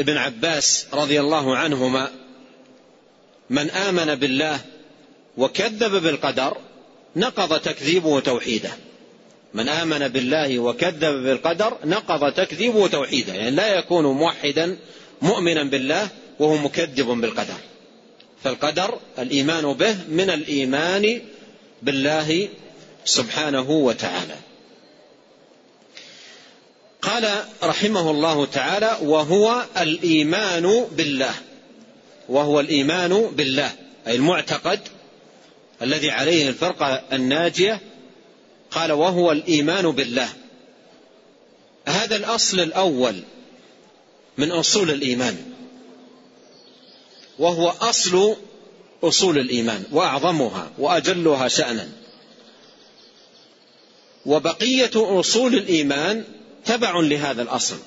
[0.00, 2.10] ابن عباس رضي الله عنهما
[3.50, 4.60] من آمن بالله
[5.36, 6.56] وكذب بالقدر
[7.16, 8.70] نقض تكذيبه توحيده.
[9.54, 14.76] من آمن بالله وكذب بالقدر نقض تكذيبه توحيده يعني لا يكون موحدا
[15.22, 17.58] مؤمنا بالله وهو مكذب بالقدر.
[18.44, 21.20] فالقدر الإيمان به من الإيمان
[21.82, 22.48] بالله
[23.04, 24.36] سبحانه وتعالى.
[27.02, 31.34] قال رحمه الله تعالى وهو الإيمان بالله.
[32.28, 33.72] وهو الإيمان بالله
[34.06, 34.80] أي المعتقد
[35.82, 37.80] الذي عليه الفرقة الناجية.
[38.70, 40.28] قال وهو الإيمان بالله.
[41.88, 43.22] هذا الأصل الأول
[44.38, 45.55] من أصول الإيمان.
[47.38, 48.36] وهو أصل
[49.02, 51.88] أصول الإيمان وأعظمها وأجلها شأنا.
[54.26, 56.24] وبقية أصول الإيمان
[56.64, 57.78] تبع لهذا الأصل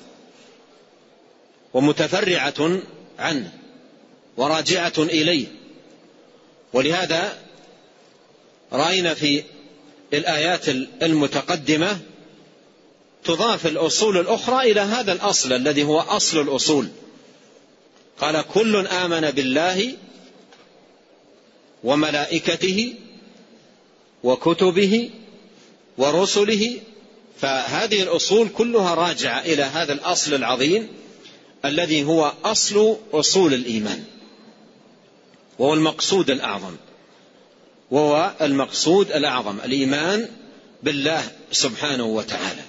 [1.74, 2.80] ومتفرعة
[3.18, 3.52] عنه
[4.36, 5.46] وراجعة إليه.
[6.72, 7.38] ولهذا
[8.72, 9.44] رأينا في
[10.12, 10.68] الآيات
[11.02, 11.98] المتقدمة
[13.24, 16.88] تضاف الأصول الأخرى إلى هذا الأصل الذي هو أصل الأصول.
[18.20, 19.96] قال كل آمن بالله
[21.84, 22.94] وملائكته
[24.24, 25.10] وكتبه
[25.98, 26.80] ورسله
[27.40, 30.88] فهذه الأصول كلها راجعة إلى هذا الأصل العظيم
[31.64, 34.04] الذي هو أصل أصول الإيمان
[35.58, 36.76] وهو المقصود الأعظم
[37.90, 40.28] وهو المقصود الأعظم الإيمان
[40.82, 42.62] بالله سبحانه وتعالى.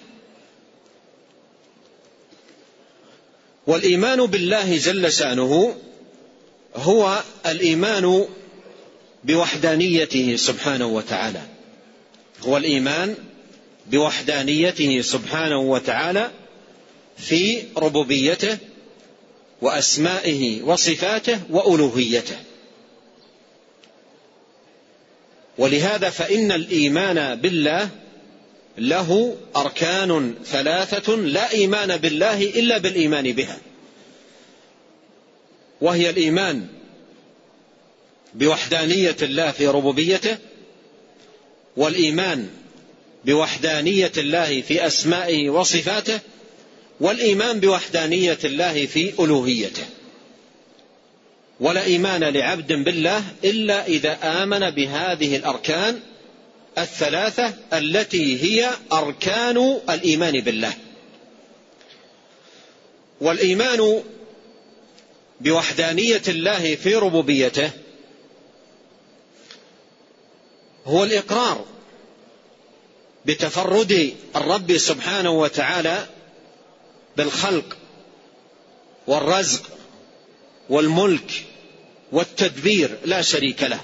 [3.67, 5.75] والإيمان بالله جل شأنه
[6.75, 8.25] هو الإيمان
[9.23, 11.41] بوحدانيته سبحانه وتعالى.
[12.41, 13.15] هو الإيمان
[13.87, 16.31] بوحدانيته سبحانه وتعالى
[17.17, 18.57] في ربوبيته
[19.61, 22.37] وأسمائه وصفاته وألوهيته.
[25.57, 27.89] ولهذا فإن الإيمان بالله
[28.77, 33.57] له أركان ثلاثة لا إيمان بالله إلا بالإيمان بها.
[35.81, 36.67] وهي الإيمان
[38.33, 40.37] بوحدانية الله في ربوبيته
[41.77, 42.49] والإيمان
[43.25, 46.19] بوحدانية الله في أسمائه وصفاته
[46.99, 49.85] والإيمان بوحدانية الله في ألوهيته.
[51.59, 55.99] ولا إيمان لعبد بالله إلا إذا آمن بهذه الأركان
[56.77, 60.73] الثلاثة التي هي أركان الإيمان بالله.
[63.21, 64.03] والإيمان
[65.41, 67.71] بوحدانية الله في ربوبيته
[70.85, 71.65] هو الإقرار
[73.25, 76.05] بتفرد الرب سبحانه وتعالى
[77.17, 77.77] بالخلق
[79.07, 79.61] والرزق
[80.69, 81.45] والملك
[82.11, 83.79] والتدبير لا شريك له.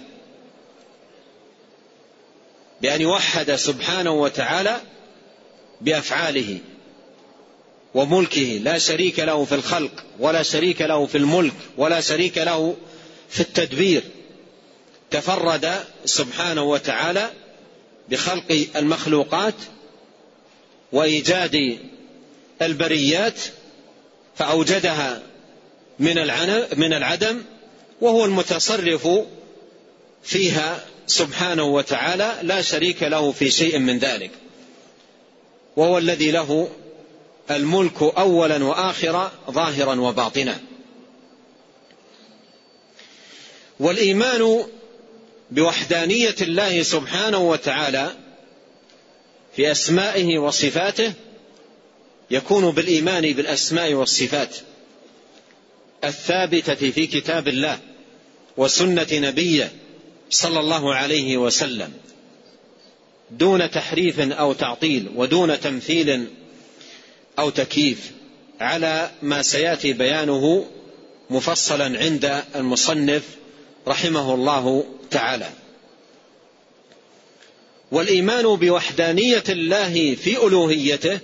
[2.81, 4.81] بأن يوحد سبحانه وتعالى
[5.81, 6.57] بأفعاله
[7.93, 8.59] وملكه.
[8.63, 12.75] لا شريك له في الخلق ولا شريك له في الملك ولا شريك له
[13.29, 14.03] في التدبير.
[15.11, 17.31] تفرد سبحانه وتعالى
[18.09, 19.53] بخلق المخلوقات
[20.91, 21.77] وإيجاد
[22.61, 23.39] البريات
[24.35, 25.21] فأوجدها
[25.99, 26.15] من
[26.77, 27.41] من العدم
[28.01, 29.07] وهو المتصرف
[30.23, 34.31] فيها سبحانه وتعالى لا شريك له في شيء من ذلك.
[35.75, 36.69] وهو الذي له
[37.51, 40.57] الملك اولا واخرا ظاهرا وباطنا.
[43.79, 44.63] والإيمان
[45.51, 48.11] بوحدانية الله سبحانه وتعالى
[49.55, 51.13] في أسمائه وصفاته
[52.31, 54.55] يكون بالإيمان بالأسماء والصفات
[56.03, 57.79] الثابتة في كتاب الله
[58.57, 59.71] وسنة نبيه
[60.29, 61.93] صلى الله عليه وسلم
[63.31, 66.27] دون تحريف أو تعطيل ودون تمثيل
[67.39, 68.11] أو تكييف
[68.61, 70.65] على ما سيأتي بيانه
[71.29, 73.23] مفصلا عند المصنف
[73.87, 75.49] رحمه الله تعالى.
[77.91, 81.19] والإيمان بوحدانية الله في ألوهيته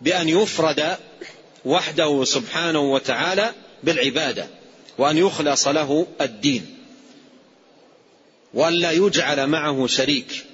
[0.00, 0.96] بأن يفرد
[1.64, 3.52] وحده سبحانه وتعالى
[3.84, 4.46] بالعبادة
[4.98, 6.81] وأن يخلص له الدين.
[8.54, 10.44] وأن لا يجعل معه شريك.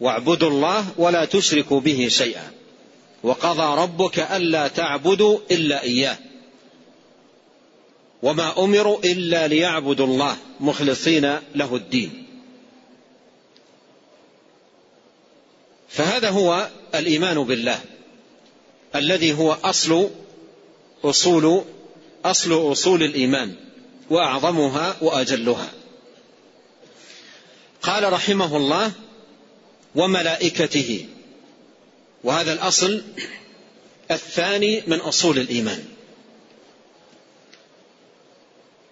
[0.00, 2.50] واعبدوا الله ولا تشركوا به شيئا.
[3.22, 6.18] وقضى ربك ألا تعبدوا إلا إياه.
[8.22, 12.26] وما أمروا إلا ليعبدوا الله مخلصين له الدين.
[15.88, 17.80] فهذا هو الإيمان بالله.
[18.96, 20.10] الذي هو أصل
[21.04, 21.62] أصول
[22.24, 23.54] أصل أصول الإيمان.
[24.10, 25.77] وأعظمها وأجلها.
[27.82, 28.92] قال رحمه الله
[29.94, 31.06] وملائكته.
[32.24, 33.02] وهذا الأصل
[34.10, 35.84] الثاني من أصول الإيمان.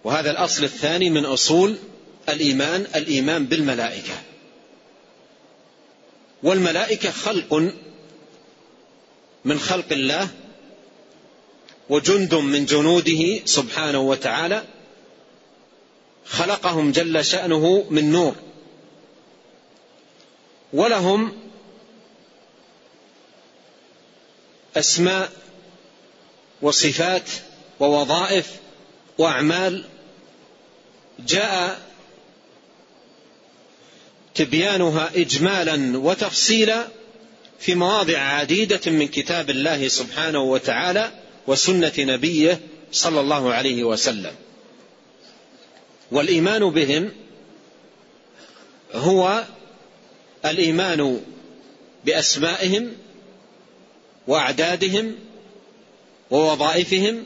[0.03, 1.75] وهذا الأصل الثاني من أصول
[2.29, 4.21] الإيمان الإيمان بالملائكة.
[6.43, 7.53] والملائكة خلق
[9.45, 10.27] من خلق الله
[11.89, 14.63] وجند من جنوده سبحانه وتعالى
[16.25, 18.35] خلقهم جل شأنه من نور.
[20.73, 21.31] ولهم
[24.77, 25.31] أسماء
[26.61, 27.29] وصفات
[27.79, 28.51] ووظائف
[29.17, 29.83] وأعمال
[31.19, 31.79] جاء
[34.35, 36.87] تبيانها إجمالا وتفصيلا
[37.59, 41.11] في مواضع عديدة من كتاب الله سبحانه وتعالى
[41.47, 42.59] وسنة نبيه
[42.91, 44.35] صلى الله عليه وسلم.
[46.11, 47.11] والإيمان بهم
[48.93, 49.43] هو
[50.51, 51.21] الإيمان
[52.05, 52.93] بأسمائهم
[54.27, 55.15] وأعدادهم
[56.31, 57.23] ووظائفهم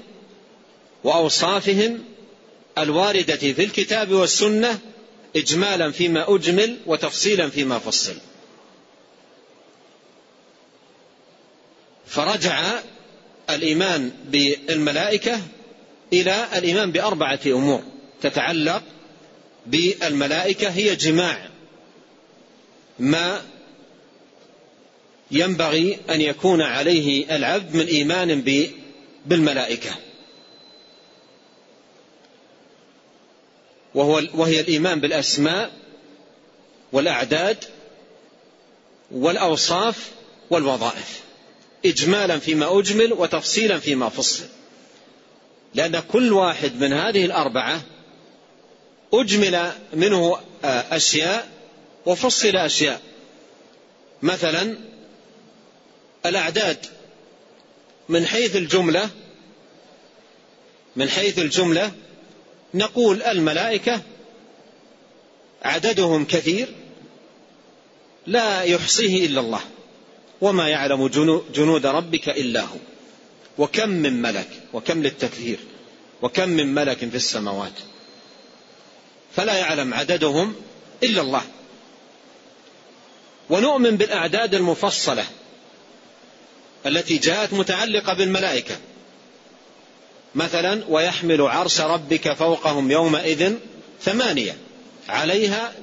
[1.03, 2.03] وأوصافهم
[2.77, 4.79] الواردة في الكتاب والسنة
[5.35, 8.15] إجمالا فيما أجمل وتفصيلا فيما فصل.
[12.05, 12.79] فرجع
[13.49, 15.39] الإيمان بالملائكة
[16.13, 17.83] إلى الإيمان بأربعة أمور
[18.21, 18.83] تتعلق
[19.65, 21.50] بالملائكة هي جماع
[23.01, 23.41] ما
[25.31, 28.43] ينبغي أن يكون عليه العبد من إيمان
[29.25, 29.89] بالملائكة.
[33.95, 35.71] وهو وهي الإيمان بالأسماء
[36.91, 37.57] والأعداد
[39.11, 40.11] والأوصاف
[40.49, 41.21] والوظائف.
[41.85, 44.43] إجمالا فيما أجمل وتفصيلا فيما فصل.
[45.75, 47.81] لأن كل واحد من هذه الأربعة
[49.13, 51.60] أجمل منه أشياء
[52.05, 53.01] وفصل أشياء.
[54.21, 54.77] مثلا
[56.25, 56.85] الأعداد.
[58.09, 59.09] من حيث الجملة
[60.95, 61.91] من حيث الجملة
[62.73, 64.01] نقول الملائكة
[65.63, 66.67] عددهم كثير
[68.27, 69.61] لا يحصيه إلا الله
[70.41, 71.07] وما يعلم
[71.53, 72.77] جنود ربك إلا هو.
[73.57, 75.59] وكم من ملك وكم للتكثير
[76.21, 77.73] وكم من ملك في السماوات.
[79.35, 80.55] فلا يعلم عددهم
[81.03, 81.43] إلا الله.
[83.51, 85.25] ونؤمن بالأعداد المفصلة
[86.85, 88.77] التي جاءت متعلقة بالملائكة.
[90.35, 93.53] مثلا ويحمل عرش ربك فوقهم يومئذ
[94.03, 94.57] ثمانية
[95.09, 95.73] عليها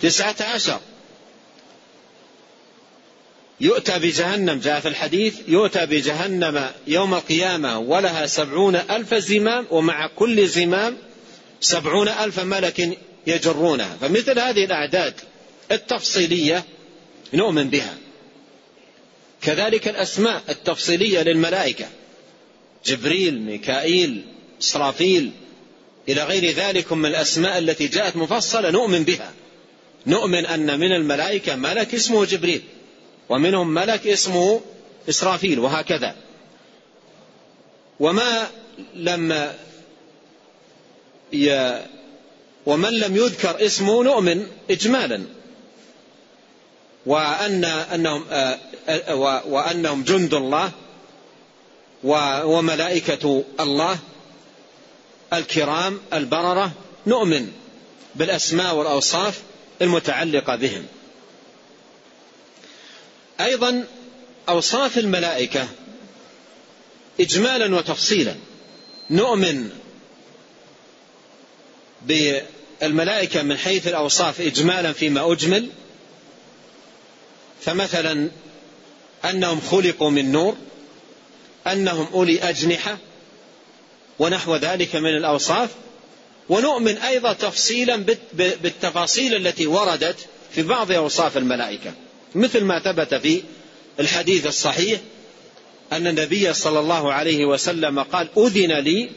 [0.00, 0.80] تسعة عشر.
[3.60, 10.48] يؤتى بجهنم جاء في الحديث يؤتى بجهنم يوم القيامة ولها سبعون ألف زمام ومع كل
[10.48, 10.96] زمام
[11.60, 13.96] سبعون ألف ملك يجرونها.
[14.00, 15.14] فمثل هذه الأعداد
[15.72, 16.64] التفصيلية
[17.34, 17.94] نؤمن بها.
[19.42, 21.86] كذلك الأسماء التفصيلية للملائكة.
[22.86, 24.24] جبريل ميكائيل
[24.62, 25.30] إسرافيل
[26.08, 29.32] إلى غير ذلك من الأسماء التي جاءت مفصلة نؤمن بها.
[30.06, 32.62] نؤمن أن من الملائكة ملك اسمه جبريل
[33.28, 34.60] ومنهم ملك اسمه
[35.08, 36.16] إسرافيل وهكذا.
[38.00, 38.50] وما
[38.94, 39.52] لم
[41.32, 41.78] ي...
[42.66, 45.24] ومن لم يذكر اسمه نؤمن إجمالا.
[47.06, 50.70] وأن أنهم آه، آه، وأنهم جند الله
[52.44, 53.98] وملائكة الله
[55.32, 56.72] الكرام البررة
[57.06, 57.52] نؤمن
[58.14, 59.42] بالأسماء والأوصاف
[59.82, 60.86] المتعلقة بهم.
[63.40, 63.84] أيضا
[64.48, 65.68] أوصاف الملائكة
[67.20, 68.34] إجمالا وتفصيلا.
[69.10, 69.70] نؤمن
[72.02, 75.68] بالملائكة من حيث الأوصاف إجمالا فيما أجمل
[77.64, 78.30] فمثلا
[79.24, 80.56] أنهم خلقوا من نور
[81.66, 82.98] أنهم أولي أجنحة
[84.18, 85.70] ونحو ذلك من الأوصاف
[86.48, 87.96] ونؤمن أيضا تفصيلا
[88.34, 90.16] بالتفاصيل التي وردت
[90.54, 91.92] في بعض أوصاف الملائكة.
[92.34, 93.42] مثل ما ثبت في
[94.00, 95.00] الحديث الصحيح
[95.92, 99.10] أن النبي صلى الله عليه وسلم قال أذن لي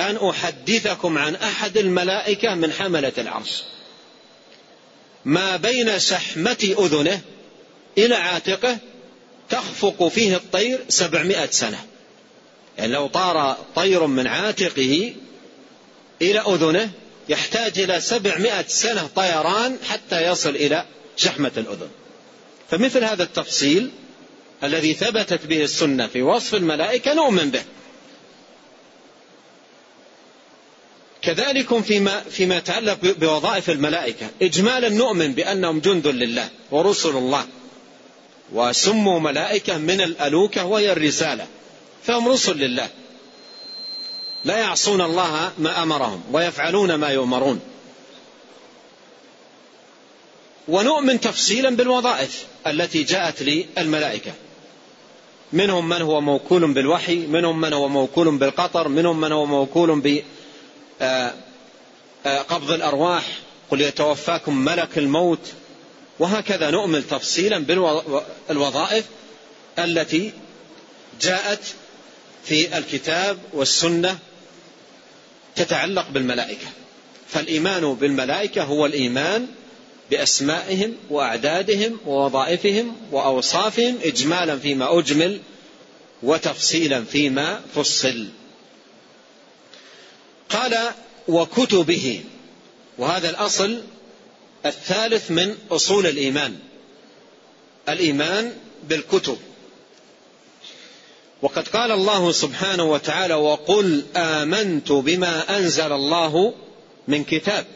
[0.00, 3.62] أن أحدثكم عن أحد الملائكة من حملة العرش.
[5.24, 7.20] ما بين شحمة أذنه
[7.98, 8.78] إلى عاتقه
[9.50, 11.84] تخفق فيه الطير سبعمائة سنة.
[12.78, 15.14] يعني لو طار طير من عاتقه
[16.22, 16.90] إلى أذنه
[17.28, 20.84] يحتاج إلى سبعمائة سنة طيران حتى يصل إلى
[21.16, 21.88] شحمة الأذن.
[22.70, 23.90] فمثل هذا التفصيل
[24.64, 27.62] الذي ثبتت به السنة في وصف الملائكة نؤمن به.
[31.22, 34.30] كذلك فيما فيما يتعلق بوظائف الملائكة.
[34.42, 37.46] إجمالا نؤمن بأنهم جند لله ورسل الله.
[38.52, 41.46] وسموا ملائكة من الألوكة وهي الرسالة.
[42.02, 42.88] فهم رسل لله.
[44.44, 47.60] لا يعصون الله ما أمرهم ويفعلون ما يؤمرون.
[50.68, 54.32] ونؤمن تفصيلا بالوظائف التي جاءت للملائكة.
[55.52, 60.30] منهم من هو موكول بالوحي منهم من هو موكول بالقطر منهم من هو موكول بقبض
[62.70, 63.24] آه، الأرواح.
[63.70, 65.52] قل يتوفاكم ملك الموت.
[66.18, 67.58] وهكذا نؤمن تفصيلا
[68.48, 69.04] بالوظائف
[69.78, 70.32] التي
[71.20, 71.60] جاءت
[72.44, 74.18] في الكتاب والسنة
[75.56, 76.66] تتعلق بالملائكة.
[77.28, 79.46] فالإيمان بالملائكة هو الإيمان
[80.10, 85.40] بأسمائهم وأعدادهم ووظائفهم وأوصافهم إجمالا فيما أجمل
[86.22, 88.28] وتفصيلا فيما فصل.
[90.50, 90.78] قال
[91.28, 92.20] وكتبه
[92.98, 93.82] وهذا الأصل
[94.66, 96.58] الثالث من أصول الإيمان.
[97.88, 98.52] الإيمان
[98.88, 99.38] بالكتب.
[101.42, 106.54] وقد قال الله سبحانه وتعالى وقل آمنت بما أنزل الله
[107.08, 107.66] من كتاب.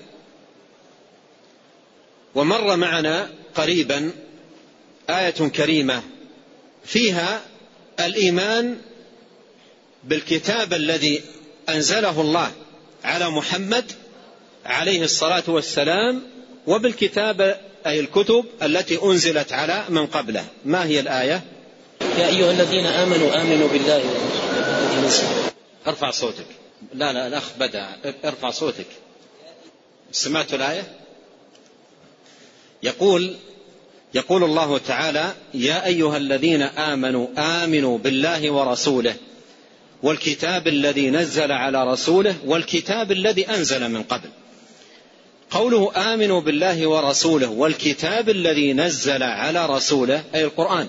[2.34, 4.12] ومر معنا قريبا
[5.10, 6.02] آية كريمة
[6.84, 7.42] فيها
[8.00, 8.78] الإيمان
[10.04, 11.22] بالكتاب الذي
[11.68, 12.52] أنزله الله
[13.04, 13.92] على محمد
[14.64, 16.22] عليه الصلاة والسلام
[16.68, 20.44] وبالكتاب أي الكتب التي أنزلت على من قبله.
[20.64, 21.42] ما هي الآية؟
[22.00, 24.02] يا أيها الذين آمنوا آمنوا بالله
[25.86, 26.46] ارفع صوتك.
[26.94, 27.86] لا لا الأخ بدأ.
[28.24, 28.86] ارفع صوتك.
[30.12, 30.82] سمعت الآية؟
[32.82, 33.34] يقول
[34.14, 39.14] يقول الله تعالى يا أيها الذين آمنوا آمنوا بالله ورسوله
[40.02, 44.28] والكتاب الذي نزل على رسوله والكتاب الذي أنزل من قبل.
[45.50, 50.88] قوله آمنوا بالله ورسوله والكتاب الذي نزل على رسوله أي القرآن.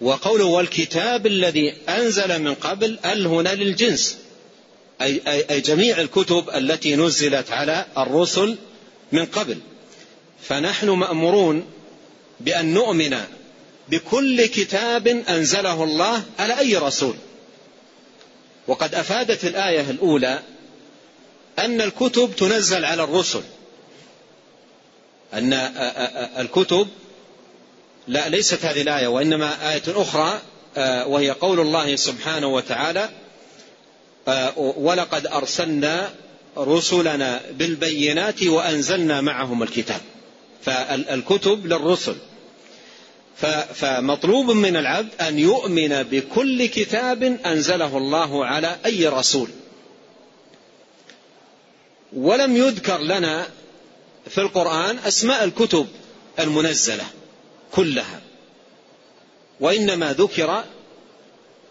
[0.00, 4.18] وقوله والكتاب الذي أنزل من قبل ال هنا للجنس
[5.02, 5.20] أي,
[5.50, 8.56] أي جميع الكتب التي نزلت على الرسل
[9.12, 9.58] من قبل.
[10.42, 11.64] فنحن مأمورون
[12.40, 13.16] بأن نؤمن
[13.88, 17.14] بكل كتاب أنزله الله على أي رسول.
[18.66, 20.42] وقد أفادت الآية الأولى
[21.58, 23.42] أن الكتب تنزل على الرسل.
[25.34, 25.52] أن
[26.38, 26.88] الكتب
[28.08, 30.40] لا ليست هذه الآية وإنما آية أخرى
[31.06, 33.08] وهي قول الله سبحانه وتعالى
[34.56, 36.10] ولقد أرسلنا
[36.58, 40.00] رسلنا بالبينات وأنزلنا معهم الكتاب.
[40.64, 42.16] فالكتب للرسل.
[43.74, 49.48] فمطلوب من العبد أن يؤمن بكل كتاب أنزله الله على أي رسول.
[52.12, 53.48] ولم يذكر لنا
[54.28, 55.86] في القرآن أسماء الكتب
[56.38, 57.04] المنزلة
[57.72, 58.20] كلها.
[59.60, 60.64] وإنما ذكر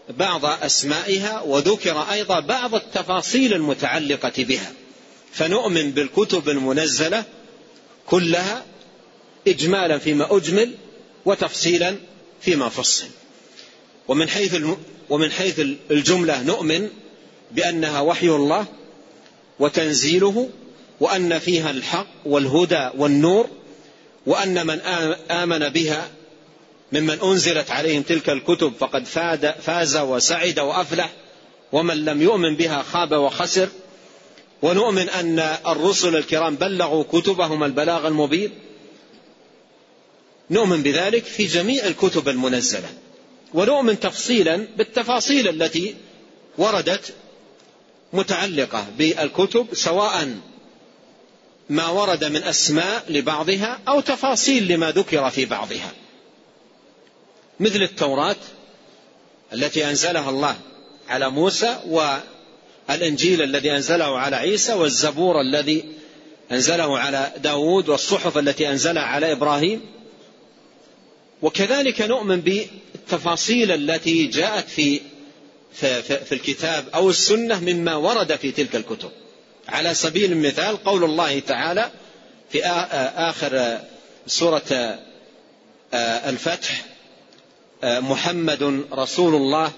[0.08, 4.72] بعض أسمائها وذكر أيضا بعض التفاصيل المتعلقة بها.
[5.32, 7.24] فنؤمن بالكتب المنزلة
[8.06, 8.64] كلها
[9.48, 10.74] إجمالا فيما أجمل
[11.24, 11.96] وتفصيلا
[12.40, 13.06] فيما فصل.
[14.08, 14.56] ومن حيث
[15.10, 15.60] ومن حيث
[15.90, 16.88] الجملة نؤمن
[17.52, 18.66] بأنها وحي الله
[19.60, 20.48] وتنزيله
[21.00, 23.48] وأن فيها الحق والهدى والنور
[24.26, 24.80] وأن من
[25.30, 26.10] آمن بها
[26.92, 29.04] ممن أنزلت عليهم تلك الكتب فقد
[29.60, 31.12] فاز وسعد وأفلح
[31.72, 33.68] ومن لم يؤمن بها خاب وخسر.
[34.62, 38.50] ونؤمن أن الرسل الكرام بلغوا كتبهم البلاغ المبين.
[40.50, 42.88] نؤمن بذلك في جميع الكتب المنزلة.
[43.54, 45.94] ونؤمن تفصيلا بالتفاصيل التي
[46.58, 47.14] وردت
[48.12, 50.28] متعلقة بالكتب سواء
[51.70, 55.92] ما ورد من أسماء لبعضها أو تفاصيل لما ذكر في بعضها.
[57.60, 58.36] مثل التوراة
[59.52, 60.56] التي أنزلها الله
[61.08, 65.84] على موسى والإنجيل الذي أنزله على عيسى والزبور الذي
[66.52, 69.80] أنزله على داود والصحف التي أنزلها على إبراهيم.
[71.42, 75.00] وكذلك نؤمن بالتفاصيل التي جاءت في
[75.72, 79.10] في الكتاب أو السنة مما ورد في تلك الكتب.
[79.68, 81.90] على سبيل المثال قول الله تعالى
[82.50, 82.66] في
[83.16, 83.78] آخر
[84.26, 84.98] سورة
[85.94, 86.84] الفتح
[87.84, 89.72] محمد رسول الله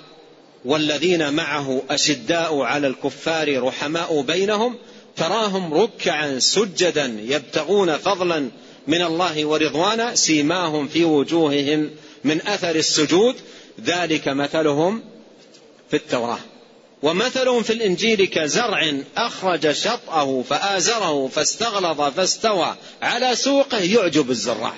[0.64, 4.76] والذين معه أشداء على الكفار رحماء بينهم
[5.16, 8.50] تراهم ركعا سجدا يبتغون فضلا
[8.86, 11.90] من الله ورضوانا سيماهم في وجوههم
[12.24, 13.36] من أثر السجود.
[13.84, 15.02] ذلك مثلهم
[15.90, 16.38] في التوراة.
[17.02, 24.74] ومثلهم في الإنجيل كزرع أخرج شطأه فآزره فاستغلظ فاستوى على سوقه يعجب الزراع.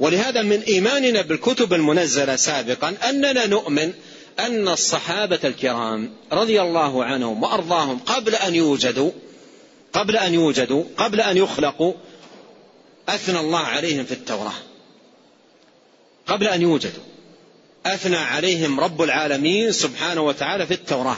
[0.00, 3.92] ولهذا من إيماننا بالكتب المنزلة سابقا أننا نؤمن
[4.38, 9.10] أن الصحابة الكرام رضي الله عنهم وأرضاهم قبل أن يوجدوا
[9.92, 11.92] قبل أن يوجدوا قبل أن يخلقوا
[13.08, 14.54] أثنى الله عليهم في التوراة.
[16.26, 17.02] قبل أن يوجدوا.
[17.86, 21.16] أثنى عليهم رب العالمين سبحانه وتعالى في التوراة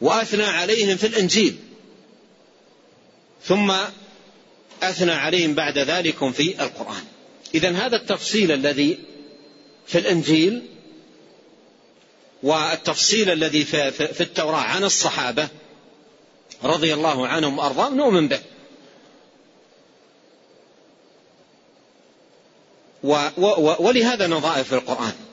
[0.00, 1.56] وأثنى عليهم في الإنجيل
[3.44, 3.72] ثم
[4.82, 7.04] أثنى عليهم بعد ذلك في القرآن.
[7.54, 8.98] إذا هذا التفصيل الذي
[9.86, 10.62] في الإنجيل
[12.42, 15.48] والتفصيل الذي في التوراة عن الصحابة
[16.64, 18.40] رضي الله عنهم وأرضاهم نؤمن به.
[23.78, 25.27] ولهذا نظائر في القرآن.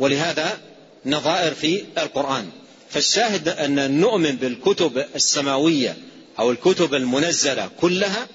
[0.00, 0.60] ولهذا
[1.06, 2.50] نظائر في القرآن.
[2.90, 5.96] فالشاهد أن نؤمن بالكتب السماوية
[6.38, 8.28] أو الكتب المنزلة كلها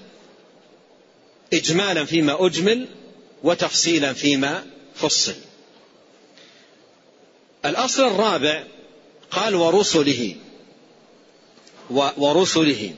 [1.53, 2.87] إجمالا فيما أجمل
[3.43, 5.33] وتفصيلا فيما فصل.
[7.65, 8.63] الأصل الرابع
[9.31, 10.35] قال ورسله
[12.17, 12.93] ورسله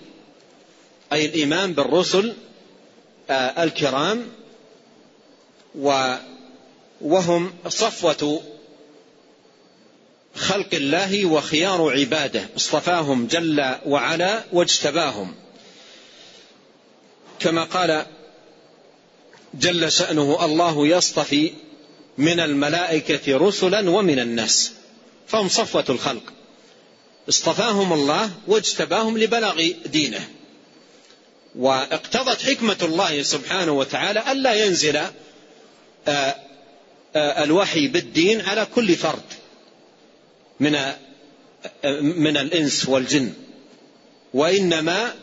[1.13, 2.33] أي الإيمان بالرسل
[3.29, 4.27] آه، الكرام
[7.01, 8.41] وهم صفوة
[10.37, 12.49] خلق الله وخيار عباده.
[12.57, 15.35] اصطفاهم جل وعلا واجتباهم.
[17.39, 18.05] كما قال
[19.53, 21.53] جل شأنه الله يصطفي
[22.17, 24.71] من الملائكة رسلا ومن الناس.
[25.27, 26.23] فهم صفوة الخلق.
[27.29, 30.29] اصطفاهم الله واجتباهم لبلاغ دينه.
[31.55, 34.97] واقتضت حكمة الله سبحانه وتعالى ألا ينزل
[36.07, 36.35] آه،
[37.15, 39.36] آه، الوحي بالدين على كل فرد.
[40.59, 40.95] من آه،
[42.01, 43.33] من الإنس والجن.
[44.33, 45.13] وإنما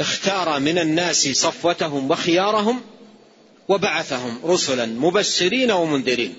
[0.00, 2.80] اختار من الناس صفوتهم وخيارهم
[3.68, 6.34] وبعثهم رسلا مبشرين ومنذرين.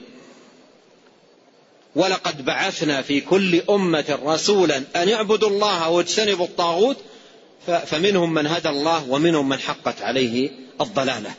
[1.95, 6.97] ولقد بعثنا في كل أمة رسولا أن اعبدوا الله واجتنبوا الطاغوت
[7.85, 10.49] فمنهم من هدى الله ومنهم من حقت عليه
[10.81, 11.33] الضلالة.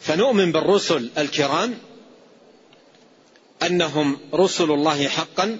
[0.00, 1.78] فنؤمن بالرسل الكرام
[3.62, 5.58] أنهم رسل الله حقا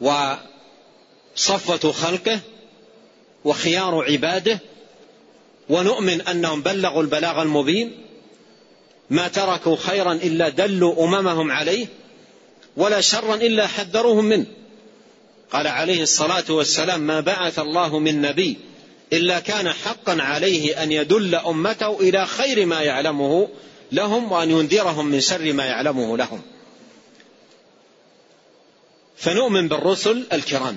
[0.00, 2.40] وصفوة خلقه
[3.44, 4.60] وخيار عباده
[5.68, 7.92] ونؤمن أنهم بلغوا البلاغ المبين
[9.10, 11.86] ما تركوا خيرا إلا دلوا أممهم عليه
[12.76, 14.46] ولا شرا إلا حذروهم منه.
[15.52, 18.58] قال عليه الصلاة والسلام ما بعث الله من نبي
[19.12, 23.48] إلا كان حقا عليه أن يدل أمته إلى خير ما يعلمه
[23.92, 26.42] لهم وأن ينذرهم من شر ما يعلمه لهم.
[29.16, 30.76] فنؤمن بالرسل الكرام.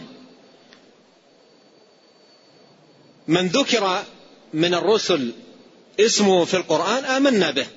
[3.27, 4.03] من ذكر
[4.53, 5.31] من الرسل
[5.99, 7.67] اسمه في القرآن آمنا به.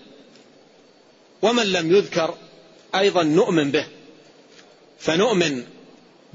[1.43, 2.35] ومن لم يذكر
[2.95, 3.87] أيضا نؤمن به.
[4.99, 5.65] فنؤمن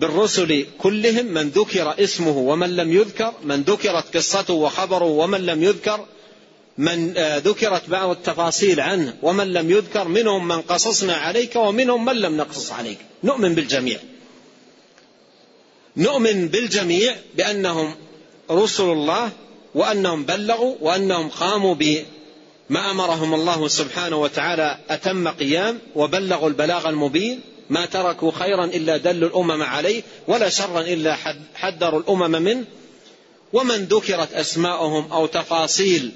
[0.02, 6.06] بالرسل كلهم من ذكر اسمه ومن لم يذكر من ذكرت قصته وخبره ومن لم يذكر
[6.78, 12.16] من آه، ذكرت بعض التفاصيل عنه ومن لم يذكر منهم من قصصنا عليك ومنهم من
[12.16, 12.98] لم نقصص عليك.
[13.24, 14.00] نؤمن بالجميع.
[15.98, 17.96] نؤمن بالجميع بأنهم
[18.52, 19.32] رسل الله
[19.76, 27.40] وأنهم بلغوا وأنهم قاموا بما أمرهم الله سبحانه وتعالى أتم قيام وبلغوا البلاغ المبين.
[27.72, 31.18] ما تركوا خيرا إلا دلوا الأمم عليه ولا شرا إلا
[31.56, 32.66] حذروا الأمم منه.
[33.54, 36.12] ومن ذكرت أسماؤهم أو تفاصيل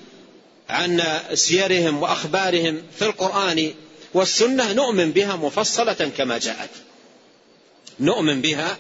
[0.70, 1.04] عن
[1.34, 3.74] سيرهم وأخبارهم في القرآن
[4.14, 6.70] والسنة نؤمن بها مفصلة كما جاءت.
[8.00, 8.78] نؤمن بها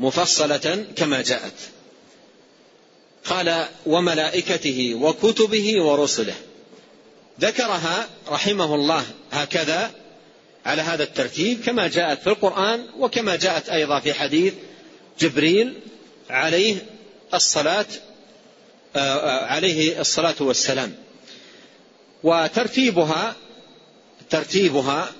[0.00, 1.54] مفصلة كما جاءت.
[3.24, 6.34] قال وملائكته وكتبه ورسله.
[7.40, 10.03] ذكرها رحمه الله هكذا
[10.64, 14.54] على هذا الترتيب كما جاءت في القرآن وكما جاءت أيضا في حديث
[15.20, 15.74] جبريل
[16.30, 16.76] عليه
[17.34, 17.86] الصلاة
[18.96, 20.94] آه، آه، عليه الصلاة والسلام.
[22.22, 23.36] وترتيبها
[24.30, 25.12] ترتيبها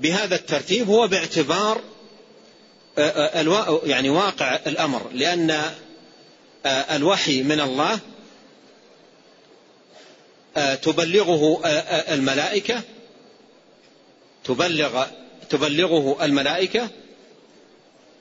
[0.00, 1.80] بهذا الترتيب هو باعتبار
[3.84, 5.62] يعني واقع الأمر لأن
[6.66, 7.98] الوحي من الله
[10.82, 11.60] تبلغه
[12.14, 12.82] الملائكة
[14.44, 15.04] تبلغ
[15.50, 16.88] تبلغه الملائكة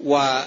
[0.04, 0.40] و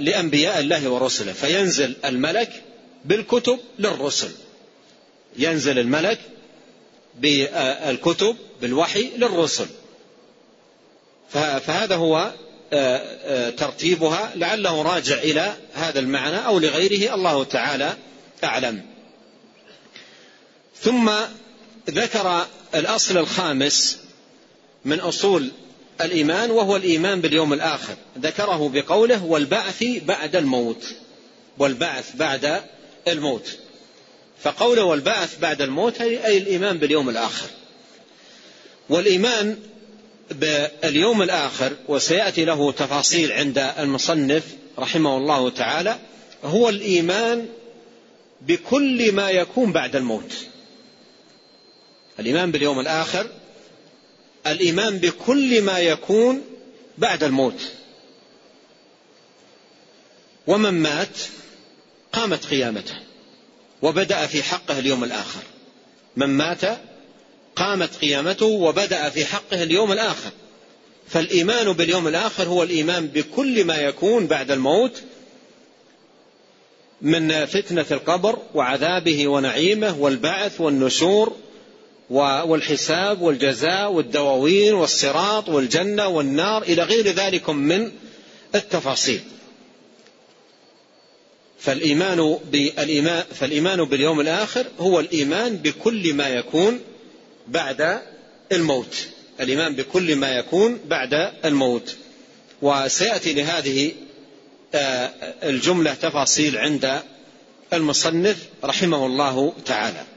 [0.00, 1.32] لأنبياء الله ورسله.
[1.32, 2.62] فينزل الملك
[3.04, 4.30] بالكتب للرسل.
[5.36, 6.20] ينزل الملك
[7.18, 9.66] بالكتب بالوحي للرسل.
[11.30, 12.32] فهذا هو
[13.56, 14.32] ترتيبها.
[14.34, 17.14] لعله راجع إلى هذا المعنى أو لغيره.
[17.14, 17.96] الله تعالى
[18.44, 18.82] أعلم.
[20.80, 21.10] ثم
[21.90, 23.98] ذكر الأصل الخامس
[24.84, 25.50] من أصول
[26.00, 27.94] الإيمان وهو الإيمان باليوم الآخر.
[28.18, 30.84] ذكره بقوله والبعث بعد الموت.
[31.58, 32.62] والبعث بعد
[33.08, 33.58] الموت.
[34.42, 37.48] فقوله والبعث بعد الموت أي الإيمان باليوم الآخر.
[38.88, 39.58] والإيمان
[40.30, 44.42] باليوم الآخر وسيأتي له تفاصيل عند المصنف
[44.78, 45.98] رحمه الله تعالى
[46.44, 47.46] هو الإيمان
[48.40, 50.46] بكل ما يكون بعد الموت.
[52.20, 53.26] الإيمان باليوم الآخر
[54.46, 56.42] الإيمان بكل ما يكون
[56.98, 57.72] بعد الموت.
[60.46, 61.18] ومن مات
[62.12, 62.94] قامت قيامته
[63.82, 65.42] وبدأ في حقه اليوم الآخر.
[66.16, 66.60] من مات
[67.56, 70.30] قامت قيامته وبدأ في حقه اليوم الآخر.
[71.08, 75.02] فالإيمان باليوم الآخر هو الإيمان بكل ما يكون بعد الموت
[77.02, 81.36] من فتنة القبر وعذابه ونعيمه والبعث والنشور
[82.12, 87.92] والحساب والجزاء والدواوين والصراط والجنة والنار إلى غير ذلك من
[88.54, 89.20] التفاصيل.
[91.58, 96.80] فالإيمان بالإيمان فالإيمان باليوم الآخر هو الإيمان بكل ما يكون
[97.48, 98.00] بعد
[98.52, 99.06] الموت.
[99.40, 101.96] الإيمان بكل ما يكون بعد الموت.
[102.62, 103.92] وسيأتي لهذه
[104.74, 105.10] آه،
[105.42, 107.00] الجملة تفاصيل عند
[107.72, 110.11] المصنف رحمه الله تعالى.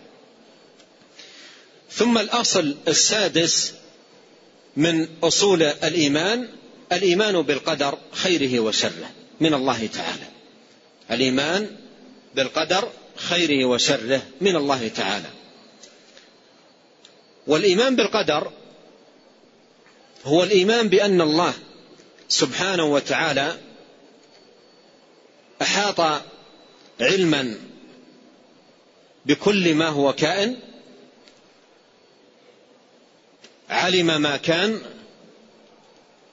[1.95, 3.73] ثم الأصل السادس
[4.77, 6.47] من أصول الإيمان
[6.91, 10.27] الإيمان بالقدر خيره وشره من الله تعالى.
[11.11, 11.69] الإيمان
[12.35, 15.29] بالقدر خيره وشره من الله تعالى.
[17.47, 18.51] والإيمان بالقدر
[20.25, 21.53] هو الإيمان بأن الله
[22.29, 23.57] سبحانه وتعالى
[25.61, 26.21] أحاط
[27.01, 27.55] علما
[29.25, 30.57] بكل ما هو كائن
[33.75, 34.81] علم ما كان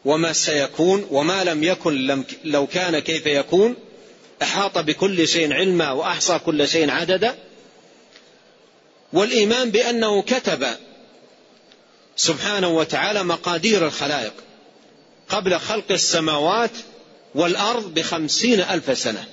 [0.05, 3.77] وما سيكون وما لم يكن لو كان كيف يكون
[4.43, 7.35] أحاط بكل شيء علما وأحصى كل شيء عددا.
[9.13, 10.67] والإيمان بأنه كتب
[12.17, 14.33] سبحانه وتعالى مقادير الخلائق
[15.29, 16.71] قبل خلق السماوات
[17.35, 19.25] والأرض بخمسين ألف سنة.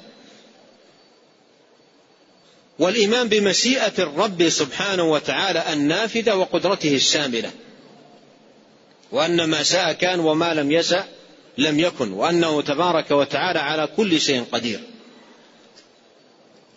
[2.79, 7.51] والإيمان بمشيئة الرب سبحانه وتعالى النافذة وقدرته الشاملة.
[9.11, 11.05] وأن ما شاء كان وما لم يشأ
[11.57, 14.79] لم يكن وأنه تبارك وتعالى على كل شيء قدير.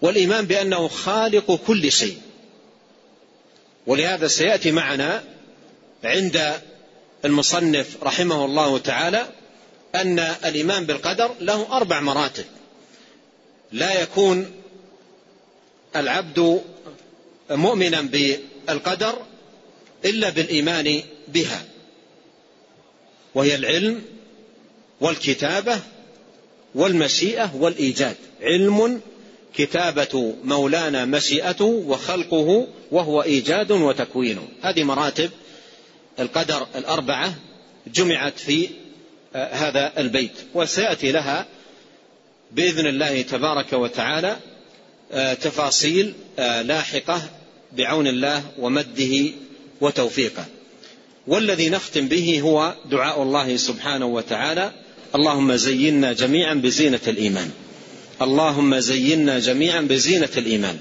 [0.03, 2.19] والإيمان بأنه خالق كل شيء.
[3.87, 5.25] ولهذا سيأتي معنا
[6.05, 6.61] عند
[7.25, 9.27] المصنف رحمه الله تعالى
[9.95, 12.45] أن الإيمان بالقدر له أربع مراتب.
[13.73, 14.51] لا يكون
[15.97, 16.63] العبد
[17.51, 19.15] مؤمنا بالقدر
[20.05, 21.72] إلا بالإيمان بها.
[23.35, 24.03] وهي العلم
[25.01, 25.81] والكتابة
[26.75, 28.17] والمشيئة والإيجاد.
[28.43, 29.01] علم
[29.55, 34.39] كتابة مولانا مشيئته وخلقه وهو إيجاد وتكوين.
[34.63, 35.31] هذه مراتب
[36.21, 37.35] القدر الأربعة
[37.87, 38.69] جمعت في
[39.35, 40.33] آه، هذا البيت.
[40.55, 41.47] وسيأتي لها
[42.53, 44.37] بإذن الله تبارك وتعالى
[45.13, 47.23] آه، تفاصيل آه، لاحقة
[47.73, 49.31] بعون الله ومده
[49.81, 50.45] وتوفيقه.
[51.27, 54.71] والذي نختم به هو دعاء الله سبحانه وتعالى.
[55.15, 57.51] اللهم زينا جميعا بزينة الإيمان.
[58.23, 60.79] اللهم زينا جميعا بزينة الإيمان.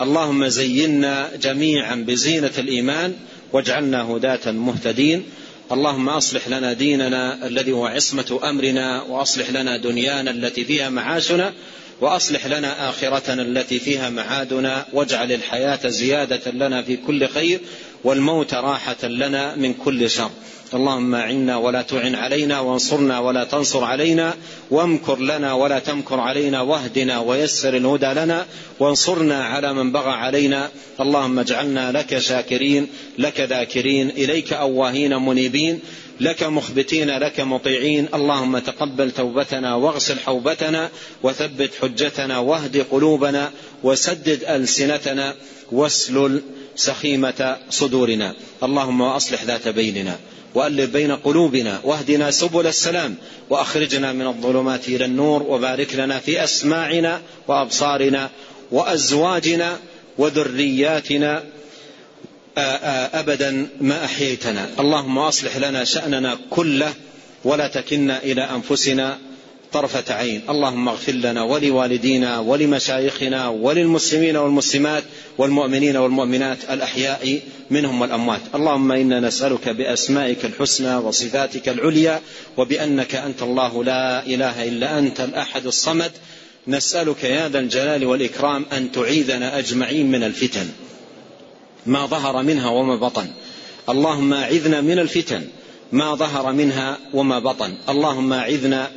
[0.00, 3.14] اللهم زينا جميعا بزينة الإيمان.
[3.52, 5.24] واجعلنا هداة مهتدين.
[5.72, 9.02] اللهم أصلح لنا ديننا الذي هو عصمة أمرنا.
[9.02, 11.52] وأصلح لنا دنيانا التي فيها معاشنا.
[12.00, 14.86] وأصلح لنا آخرتنا التي فيها معادنا.
[14.92, 17.60] واجعل الحياة زيادة لنا في كل خير.
[18.04, 20.30] والموت راحة لنا من كل شر.
[20.74, 24.34] اللهم أعنا ولا تعن علينا وانصرنا ولا تنصر علينا
[24.70, 28.46] وامكر لنا ولا تمكر علينا واهدنا ويسر الهدى لنا
[28.80, 30.68] وانصرنا على من بغى علينا.
[31.00, 32.88] اللهم اجعلنا لك شاكرين
[33.18, 35.80] لك ذاكرين إليك أواهين منيبين
[36.20, 38.08] لك مخبتين لك مطيعين.
[38.14, 40.90] اللهم تقبل توبتنا واغسل حوبتنا
[41.22, 43.50] وثبت حجتنا واهد قلوبنا
[43.82, 45.34] وسدد ألسنتنا
[45.72, 46.42] واسلل
[46.76, 48.34] سخيمة صدورنا.
[48.62, 50.18] اللهم واصلح ذات بيننا
[50.54, 53.16] وألف بين قلوبنا واهدنا سبل السلام
[53.50, 58.30] وأخرجنا من الظلمات إلى النور وبارك لنا في أسماعنا وأبصارنا
[58.70, 59.78] وأزواجنا
[60.18, 61.44] وذرياتنا
[63.14, 64.68] أبدا ما أحييتنا.
[64.80, 66.94] اللهم أصلح لنا شأننا كله
[67.44, 69.18] ولا تكلنا إلى أنفسنا
[69.72, 70.42] طرفة عين.
[70.50, 75.04] اللهم اغفر لنا ولوالدينا ولمشايخنا وللمسلمين والمسلمات
[75.38, 78.40] والمؤمنين والمؤمنات الأحياء منهم والأموات.
[78.54, 82.20] اللهم إنا نسألك بأسمائك الحسنى وصفاتك العليا
[82.56, 86.12] وبأنك أنت الله لا إله إلا أنت الأحد الصمد.
[86.68, 90.68] نسألك يا ذا الجلال والإكرام أن تعيذنا أجمعين من الفتن.
[91.86, 93.26] ما ظهر منها وما بطن.
[93.88, 95.42] اللهم أعذنا من الفتن.
[95.92, 97.74] ما ظهر منها وما بطن.
[97.88, 98.90] اللهم أعذنا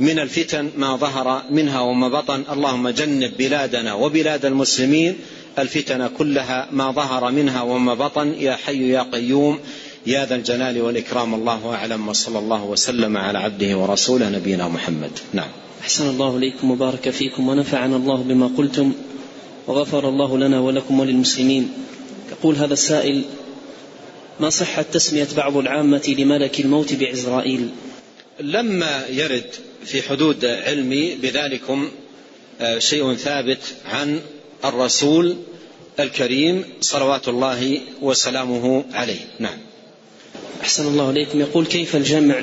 [0.00, 2.44] من الفتن ما ظهر منها وما بطن.
[2.52, 5.16] اللهم جنب بلادنا وبلاد المسلمين
[5.58, 8.34] الفتن كلها ما ظهر منها وما بطن.
[8.38, 9.58] يا حي يا قيوم
[10.06, 11.34] يا ذا الجلال والإكرام.
[11.34, 15.10] الله أعلم وصلى الله وسلم على عبده ورسوله نبينا محمد.
[15.32, 15.48] نعم.
[15.82, 18.92] أحسن الله إليكم وبارك فيكم ونفعنا الله بما قلتم
[19.66, 21.72] وغفر الله لنا ولكم وللمسلمين.
[22.30, 23.22] يقول هذا السائل
[24.40, 27.68] ما صحة تسمية بعض العامة لملك الموت بعزرائيل؟
[28.40, 29.50] لما يرد
[29.84, 31.90] في حدود علمي بذلكم
[32.60, 34.20] آه، شيء ثابت عن
[34.64, 35.36] الرسول
[36.00, 39.20] الكريم صلوات الله وسلامه عليه.
[39.38, 39.58] نعم.
[40.62, 42.42] أحسن الله إليكم يقول كيف الجمع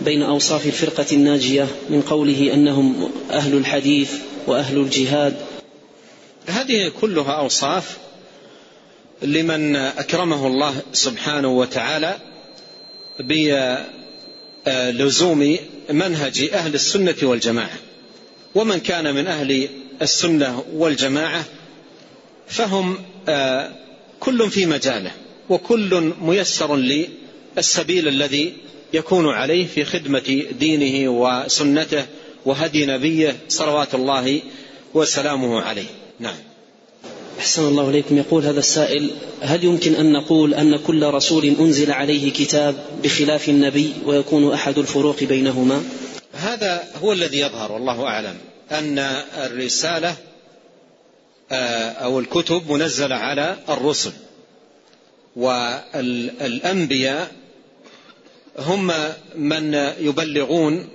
[0.00, 4.12] بين أوصاف الفرقة الناجية من قوله أنهم أهل الحديث
[4.46, 5.36] وأهل الجهاد؟
[6.46, 7.96] هذه كلها أوصاف
[9.22, 12.16] لمن أكرمه الله سبحانه وتعالى
[14.66, 15.58] بلزوم
[15.90, 17.78] منهج أهل السنة والجماعة.
[18.54, 19.68] ومن كان من أهل
[20.02, 21.44] السنة والجماعة
[22.48, 23.72] فهم آه،
[24.20, 25.10] كل في مجاله
[25.48, 28.52] وكل ميسر للسبيل الذي
[28.92, 32.06] يكون عليه في خدمة دينه وسنته
[32.44, 34.40] وهدي نبيه صلوات الله
[34.94, 35.86] وسلامه عليه.
[36.20, 36.47] نعم.
[37.38, 39.10] أحسن الله إليكم يقول هذا السائل
[39.40, 45.24] هل يمكن أن نقول أن كل رسول أنزل عليه كتاب بخلاف النبي ويكون أحد الفروق
[45.24, 45.84] بينهما؟
[46.32, 48.36] هذا هو الذي يظهر والله أعلم
[48.70, 48.98] أن
[49.44, 50.16] الرسالة
[51.52, 54.12] آه، أو الكتب منزلة على الرسل
[55.36, 57.32] والأنبياء
[58.58, 58.92] هم
[59.34, 60.88] من يبلغون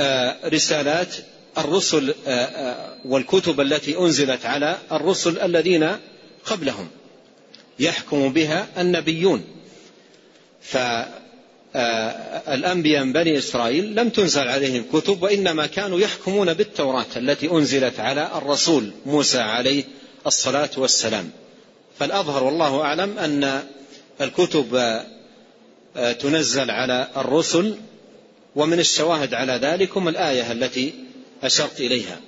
[0.00, 1.14] آه، رسالات
[1.58, 5.96] الرسل آه، والكتب التي أنزلت على الرسل الذين
[6.44, 6.88] قبلهم.
[7.78, 9.44] يحكم بها النبيون.
[10.62, 18.30] فالأنبياء من بني إسرائيل لم تنزل عليهم كتب وإنما كانوا يحكمون بالتوراة التي أنزلت على
[18.34, 19.84] الرسول موسى عليه
[20.26, 21.30] الصلاة والسلام.
[21.98, 23.62] فالأظهر والله أعلم أن
[24.20, 25.00] الكتب
[26.20, 27.74] تنزل على الرسل
[28.56, 30.94] ومن الشواهد على ذلكم الآية التي
[31.44, 32.20] أشرت إليها.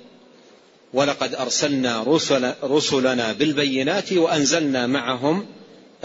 [0.93, 5.45] ولقد أرسلنا رسل رسلنا بالبينات وأنزلنا معهم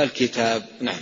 [0.00, 0.66] الكتاب.
[0.80, 1.00] نعم.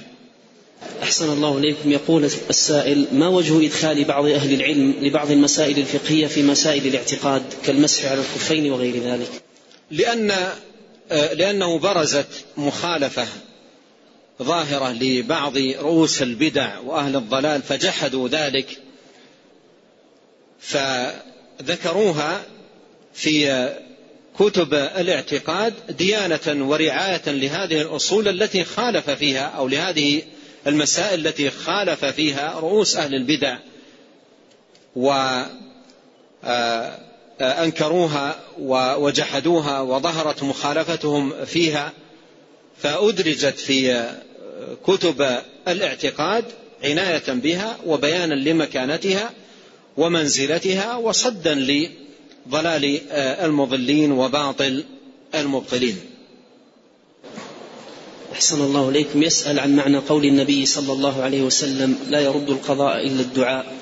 [1.03, 1.91] أحسن الله إليكم.
[1.91, 8.05] يقول السائل ما وجه إدخال بعض أهل العلم لبعض المسائل الفقهية في مسائل الاعتقاد كالمسح
[8.05, 9.31] على الخفين وغير ذلك؟
[9.91, 10.33] لأن
[11.11, 13.27] لأنه برزت مخالفة
[14.43, 18.79] ظاهرة لبعض رؤوس البدع وأهل الضلال فجحدوا ذلك.
[21.61, 22.43] فذكروها
[23.15, 23.69] في
[24.39, 30.23] كتب الاعتقاد ديانة ورعاية لهذه الأصول التي خالف فيها أو لهذه
[30.67, 33.57] المسائل التي خالف فيها رؤوس أهل البدع.
[37.41, 38.41] وأنكروها
[38.99, 41.93] وجحدوها وظهرت مخالفتهم فيها.
[42.83, 44.11] فأدرجت في
[44.87, 45.39] كتب
[45.69, 46.45] الاعتقاد
[46.85, 49.31] عناية بها وبيانا لمكانتها.
[49.97, 51.55] ومنزلتها وصدا
[52.49, 54.85] ضلال آه، المضلين وباطل
[55.35, 55.99] المبطلين.
[58.33, 59.23] أحسن الله إليكم.
[59.23, 63.75] يسأل عن معنى قول النبي صلى الله عليه وسلم لا يرد القضاء إلا الدعاء.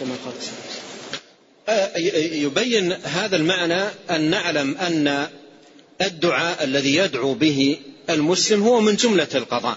[0.00, 0.34] كما قال
[1.68, 1.98] آه،
[2.34, 5.28] يبين هذا المعنى أن نعلم أن
[6.00, 7.78] الدعاء الذي يدعو به
[8.10, 9.76] المسلم هو من جملة القضاء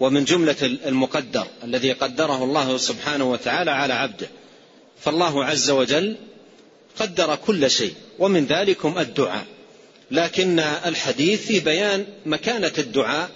[0.00, 4.28] ومن جملة المقدر الذي قدره الله سبحانه وتعالى على عبده.
[5.04, 6.16] فالله عز وجل
[6.98, 9.46] قدر كل شيء ومن ذلكم الدعاء.
[10.10, 13.30] لكن الحديث في بيان مكانة الدعاء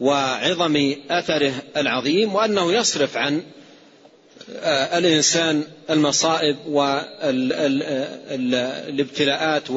[0.00, 3.42] وعظم أثره العظيم وأنه يصرف عن
[4.98, 6.56] الإنسان المصائب
[8.40, 9.70] والابتلاءات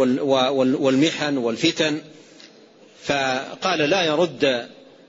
[0.54, 2.02] والمحن والفتن.
[3.04, 4.68] فقال لا يرد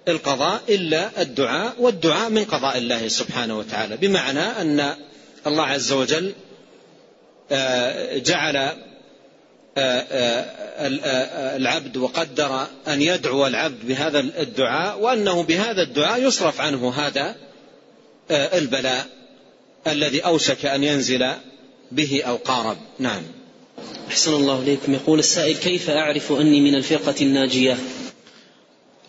[0.08, 3.96] القضاء إلا الدعاء والدعاء من قضاء الله سبحانه وتعالى.
[3.96, 4.94] بمعنى أن
[5.46, 6.32] الله عز وجل
[7.52, 8.74] آه، جعل آه،
[9.78, 17.36] آه، العبد وقدر أن يدعو العبد بهذا الدعاء وأنه بهذا الدعاء يصرف عنه هذا
[18.30, 19.06] البلاء
[19.86, 21.30] الذي أوشك أن ينزل
[21.92, 22.76] به أو قارب.
[22.98, 23.22] نعم.
[24.08, 24.94] أحسن الله إليكم.
[24.94, 27.78] يقول السائل كيف أعرف أني من الفرقة الناجية؟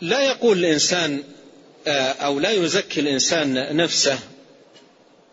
[0.02, 1.24] لا يقول الإنسان
[1.88, 4.20] أو لا يزكي الإنسان نفسه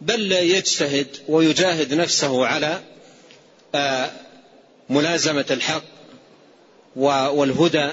[0.01, 2.81] بل يجتهد ويجاهد نفسه على
[3.75, 4.11] آه،
[4.91, 5.83] ملازمة الحق
[6.97, 7.91] والهدى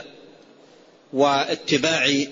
[1.14, 2.26] واتباع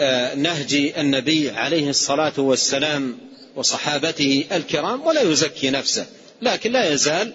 [0.00, 3.18] آه، نهج النبي عليه الصلاة والسلام
[3.56, 6.06] وصحابته الكرام ولا يزكي نفسه
[6.42, 7.32] لكن لا يزال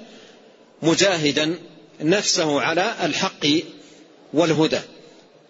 [0.81, 1.55] مجاهدا
[2.01, 3.47] نفسه على الحق
[4.33, 4.79] والهدى.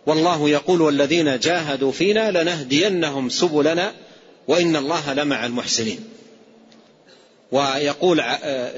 [0.05, 3.93] والله يقول والذين جاهدوا فينا لنهدينهم سبلنا
[4.47, 5.99] وإن الله لمع المحسنين.
[7.51, 8.23] ويقول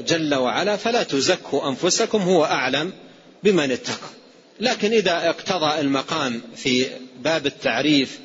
[0.07, 2.93] جل وعلا فلا تزكوا أنفسكم هو أعلم
[3.43, 4.09] بمن اتقى.
[4.59, 6.85] لكن إذا اقتضى المقام في
[7.23, 8.19] باب التعريف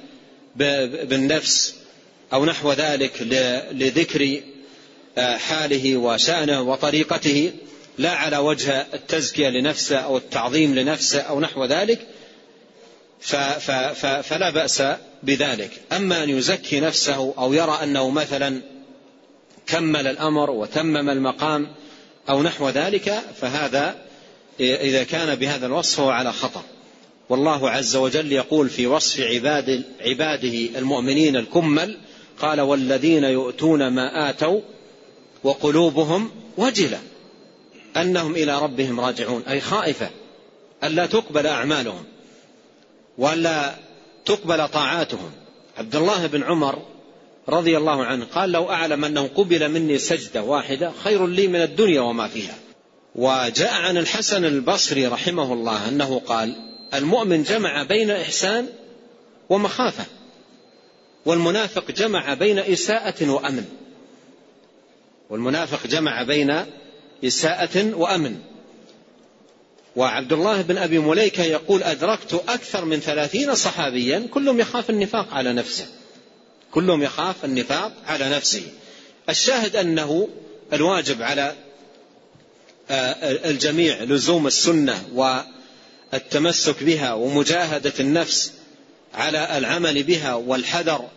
[0.56, 1.74] بالنفس
[2.32, 3.22] أو نحو ذلك
[3.72, 4.40] لذكر
[5.18, 7.52] حاله وشأنه وطريقته
[7.98, 12.06] لا على وجه التزكية لنفسه أو التعظيم لنفسه أو نحو ذلك
[14.22, 14.82] فلا بأس
[15.22, 15.70] بذلك.
[15.92, 18.62] أما أن يزكي نفسه أو يرى أنه مثلا
[19.66, 21.68] كمل الأمر وتمم المقام
[22.28, 23.94] أو نحو ذلك فهذا
[24.60, 26.62] إذا كان بهذا الوصف هو على خطأ.
[27.28, 31.98] والله عز وجل يقول في وصف عباد عباده المؤمنين الكمل
[32.40, 34.60] قال والذين يؤتون ما آتوا
[35.44, 37.00] وقلوبهم وجلة
[37.96, 40.10] أنهم إلى ربهم راجعون أي خائفة
[40.84, 42.04] ألا تقبل أعمالهم.
[43.18, 43.74] ولا
[44.24, 45.30] تقبل طاعاتهم.
[45.78, 46.82] عبد الله بن عمر
[47.48, 52.00] رضي الله عنه قال لو أعلم أنه قبل مني سجدة واحدة خير لي من الدنيا
[52.00, 52.54] وما فيها.
[53.14, 56.56] وجاء عن الحسن البصري رحمه الله أنه قال
[56.94, 58.66] المؤمن جمع بين إحسان
[59.48, 60.04] ومخافة
[61.26, 63.64] والمنافق جمع بين إساءة وأمن.
[65.30, 66.64] والمنافق جمع بين
[67.24, 68.40] إساءة وأمن.
[69.98, 75.52] وعبد الله بن أبي مليكة يقول أدركت أكثر من ثلاثين صحابيا كلهم يخاف النفاق على
[75.52, 75.86] نفسه.
[76.70, 78.62] كلهم يخاف النفاق على نفسه.
[79.28, 80.28] الشاهد أنه
[80.72, 81.54] الواجب على
[82.90, 85.04] آه، الجميع لزوم السنة
[86.12, 88.52] والتمسك بها ومجاهدة النفس
[89.14, 91.08] على العمل بها والحذر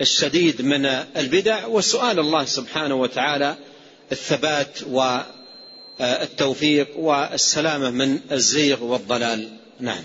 [0.00, 1.66] الشديد من البدع.
[1.66, 3.56] وسؤال الله سبحانه وتعالى
[4.12, 4.78] الثبات
[6.00, 9.48] والتوفيق والسلامة من الزيغ والضلال.
[9.80, 10.02] نعم.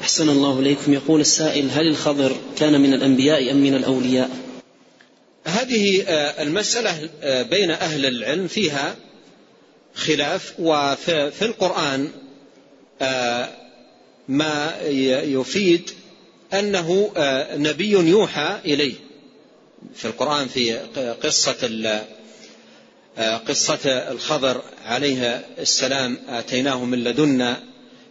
[0.00, 0.92] أحسن الله إليكم.
[0.92, 4.30] يقول السائل هل الخضر كان من الأنبياء أم من الأولياء؟
[5.44, 8.96] هذه آه، المسألة آه، بين أهل العلم فيها
[9.94, 12.08] خلاف وفي القرآن
[13.02, 13.48] آه،
[14.28, 14.76] ما
[15.22, 15.90] يفيد
[16.54, 17.12] أنه
[17.56, 18.94] نبي يوحى إليه.
[19.94, 20.72] في القرآن في
[21.22, 21.56] قصة
[23.18, 27.60] قصة الخضر عليه السلام آتيناه من لدنا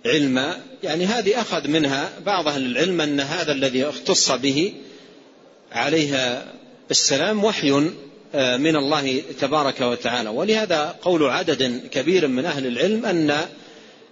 [0.06, 0.60] علما.
[0.84, 4.74] يعني هذه أخذ منها بعض أهل العلم أن هذا الذي اختص به
[5.72, 6.44] عليه
[6.92, 7.92] السلام وحي
[8.36, 10.30] آه، من الله تبارك وتعالى.
[10.30, 13.48] ولهذا قول عدد كبير من أهل العلم أن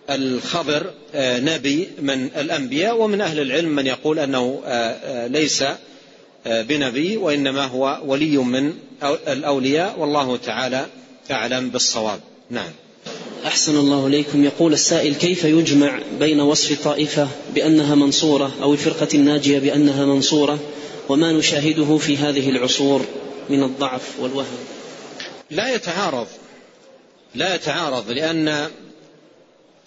[0.10, 5.64] الخضر آه، نبي من الأنبياء ومن أهل العلم من يقول أنه آه، ليس
[6.46, 8.74] بنبي وإنما هو ولي من
[9.04, 10.86] الأولياء والله تعالى
[11.32, 12.20] أعلم بالصواب.
[12.50, 12.72] نعم.
[13.46, 14.43] أحسن الله إليكم.
[14.43, 20.60] يقول السائل كيف يجمع بين وصف طائفة بأنها منصورة أو الفرقة الناجية بأنها منصورة؟
[21.10, 23.06] وما نشاهده في هذه العصور
[23.50, 24.58] من الضعف والوهن
[25.52, 26.28] لا يتعارض.
[27.36, 28.70] لا يتعارض لأن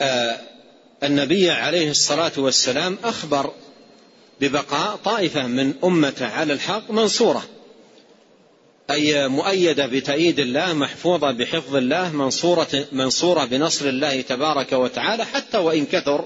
[0.01, 0.41] آه،
[1.03, 3.51] النبي عليه الصلاة والسلام أخبر
[4.41, 7.45] ببقاء طائفة من أمته على الحق منصورة.
[8.91, 15.87] أي مؤيدة بتأييد الله محفوظة بحفظ الله منصورة, منصورة بنصر الله تبارك وتعالى حتى وإن
[15.87, 16.25] كثر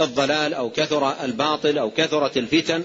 [0.00, 2.84] الضلال أو كثر الباطل أو كثرت الفتن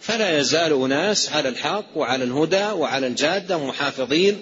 [0.00, 4.40] فلا يزال أناس على الحق وعلى الهدى وعلى الجادة محافظين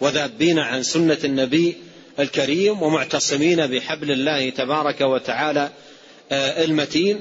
[0.00, 1.76] وذابين عن سنة النبي
[2.18, 5.70] الكريم ومعتصمين بحبل الله تبارك وتعالى
[6.32, 7.20] آه، المتين.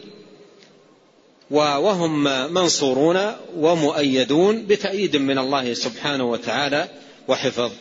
[1.54, 2.24] وهم
[2.54, 6.88] منصورون ومؤيدون بتأييد من الله سبحانه وتعالى
[7.28, 7.72] وحفظ.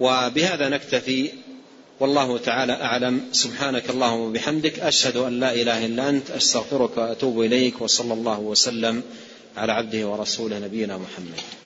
[0.00, 1.28] وبهذا نكتفي.
[2.00, 3.20] والله تعالى أعلم.
[3.32, 4.78] سبحانك اللهم وبحمدك.
[4.78, 6.30] أشهد أن لا إله إلا أنت.
[6.30, 7.82] أستغفرك وأتوب إليك.
[7.82, 9.02] وصلى الله وسلم
[9.56, 11.61] على عبده ورسوله نبينا محمد.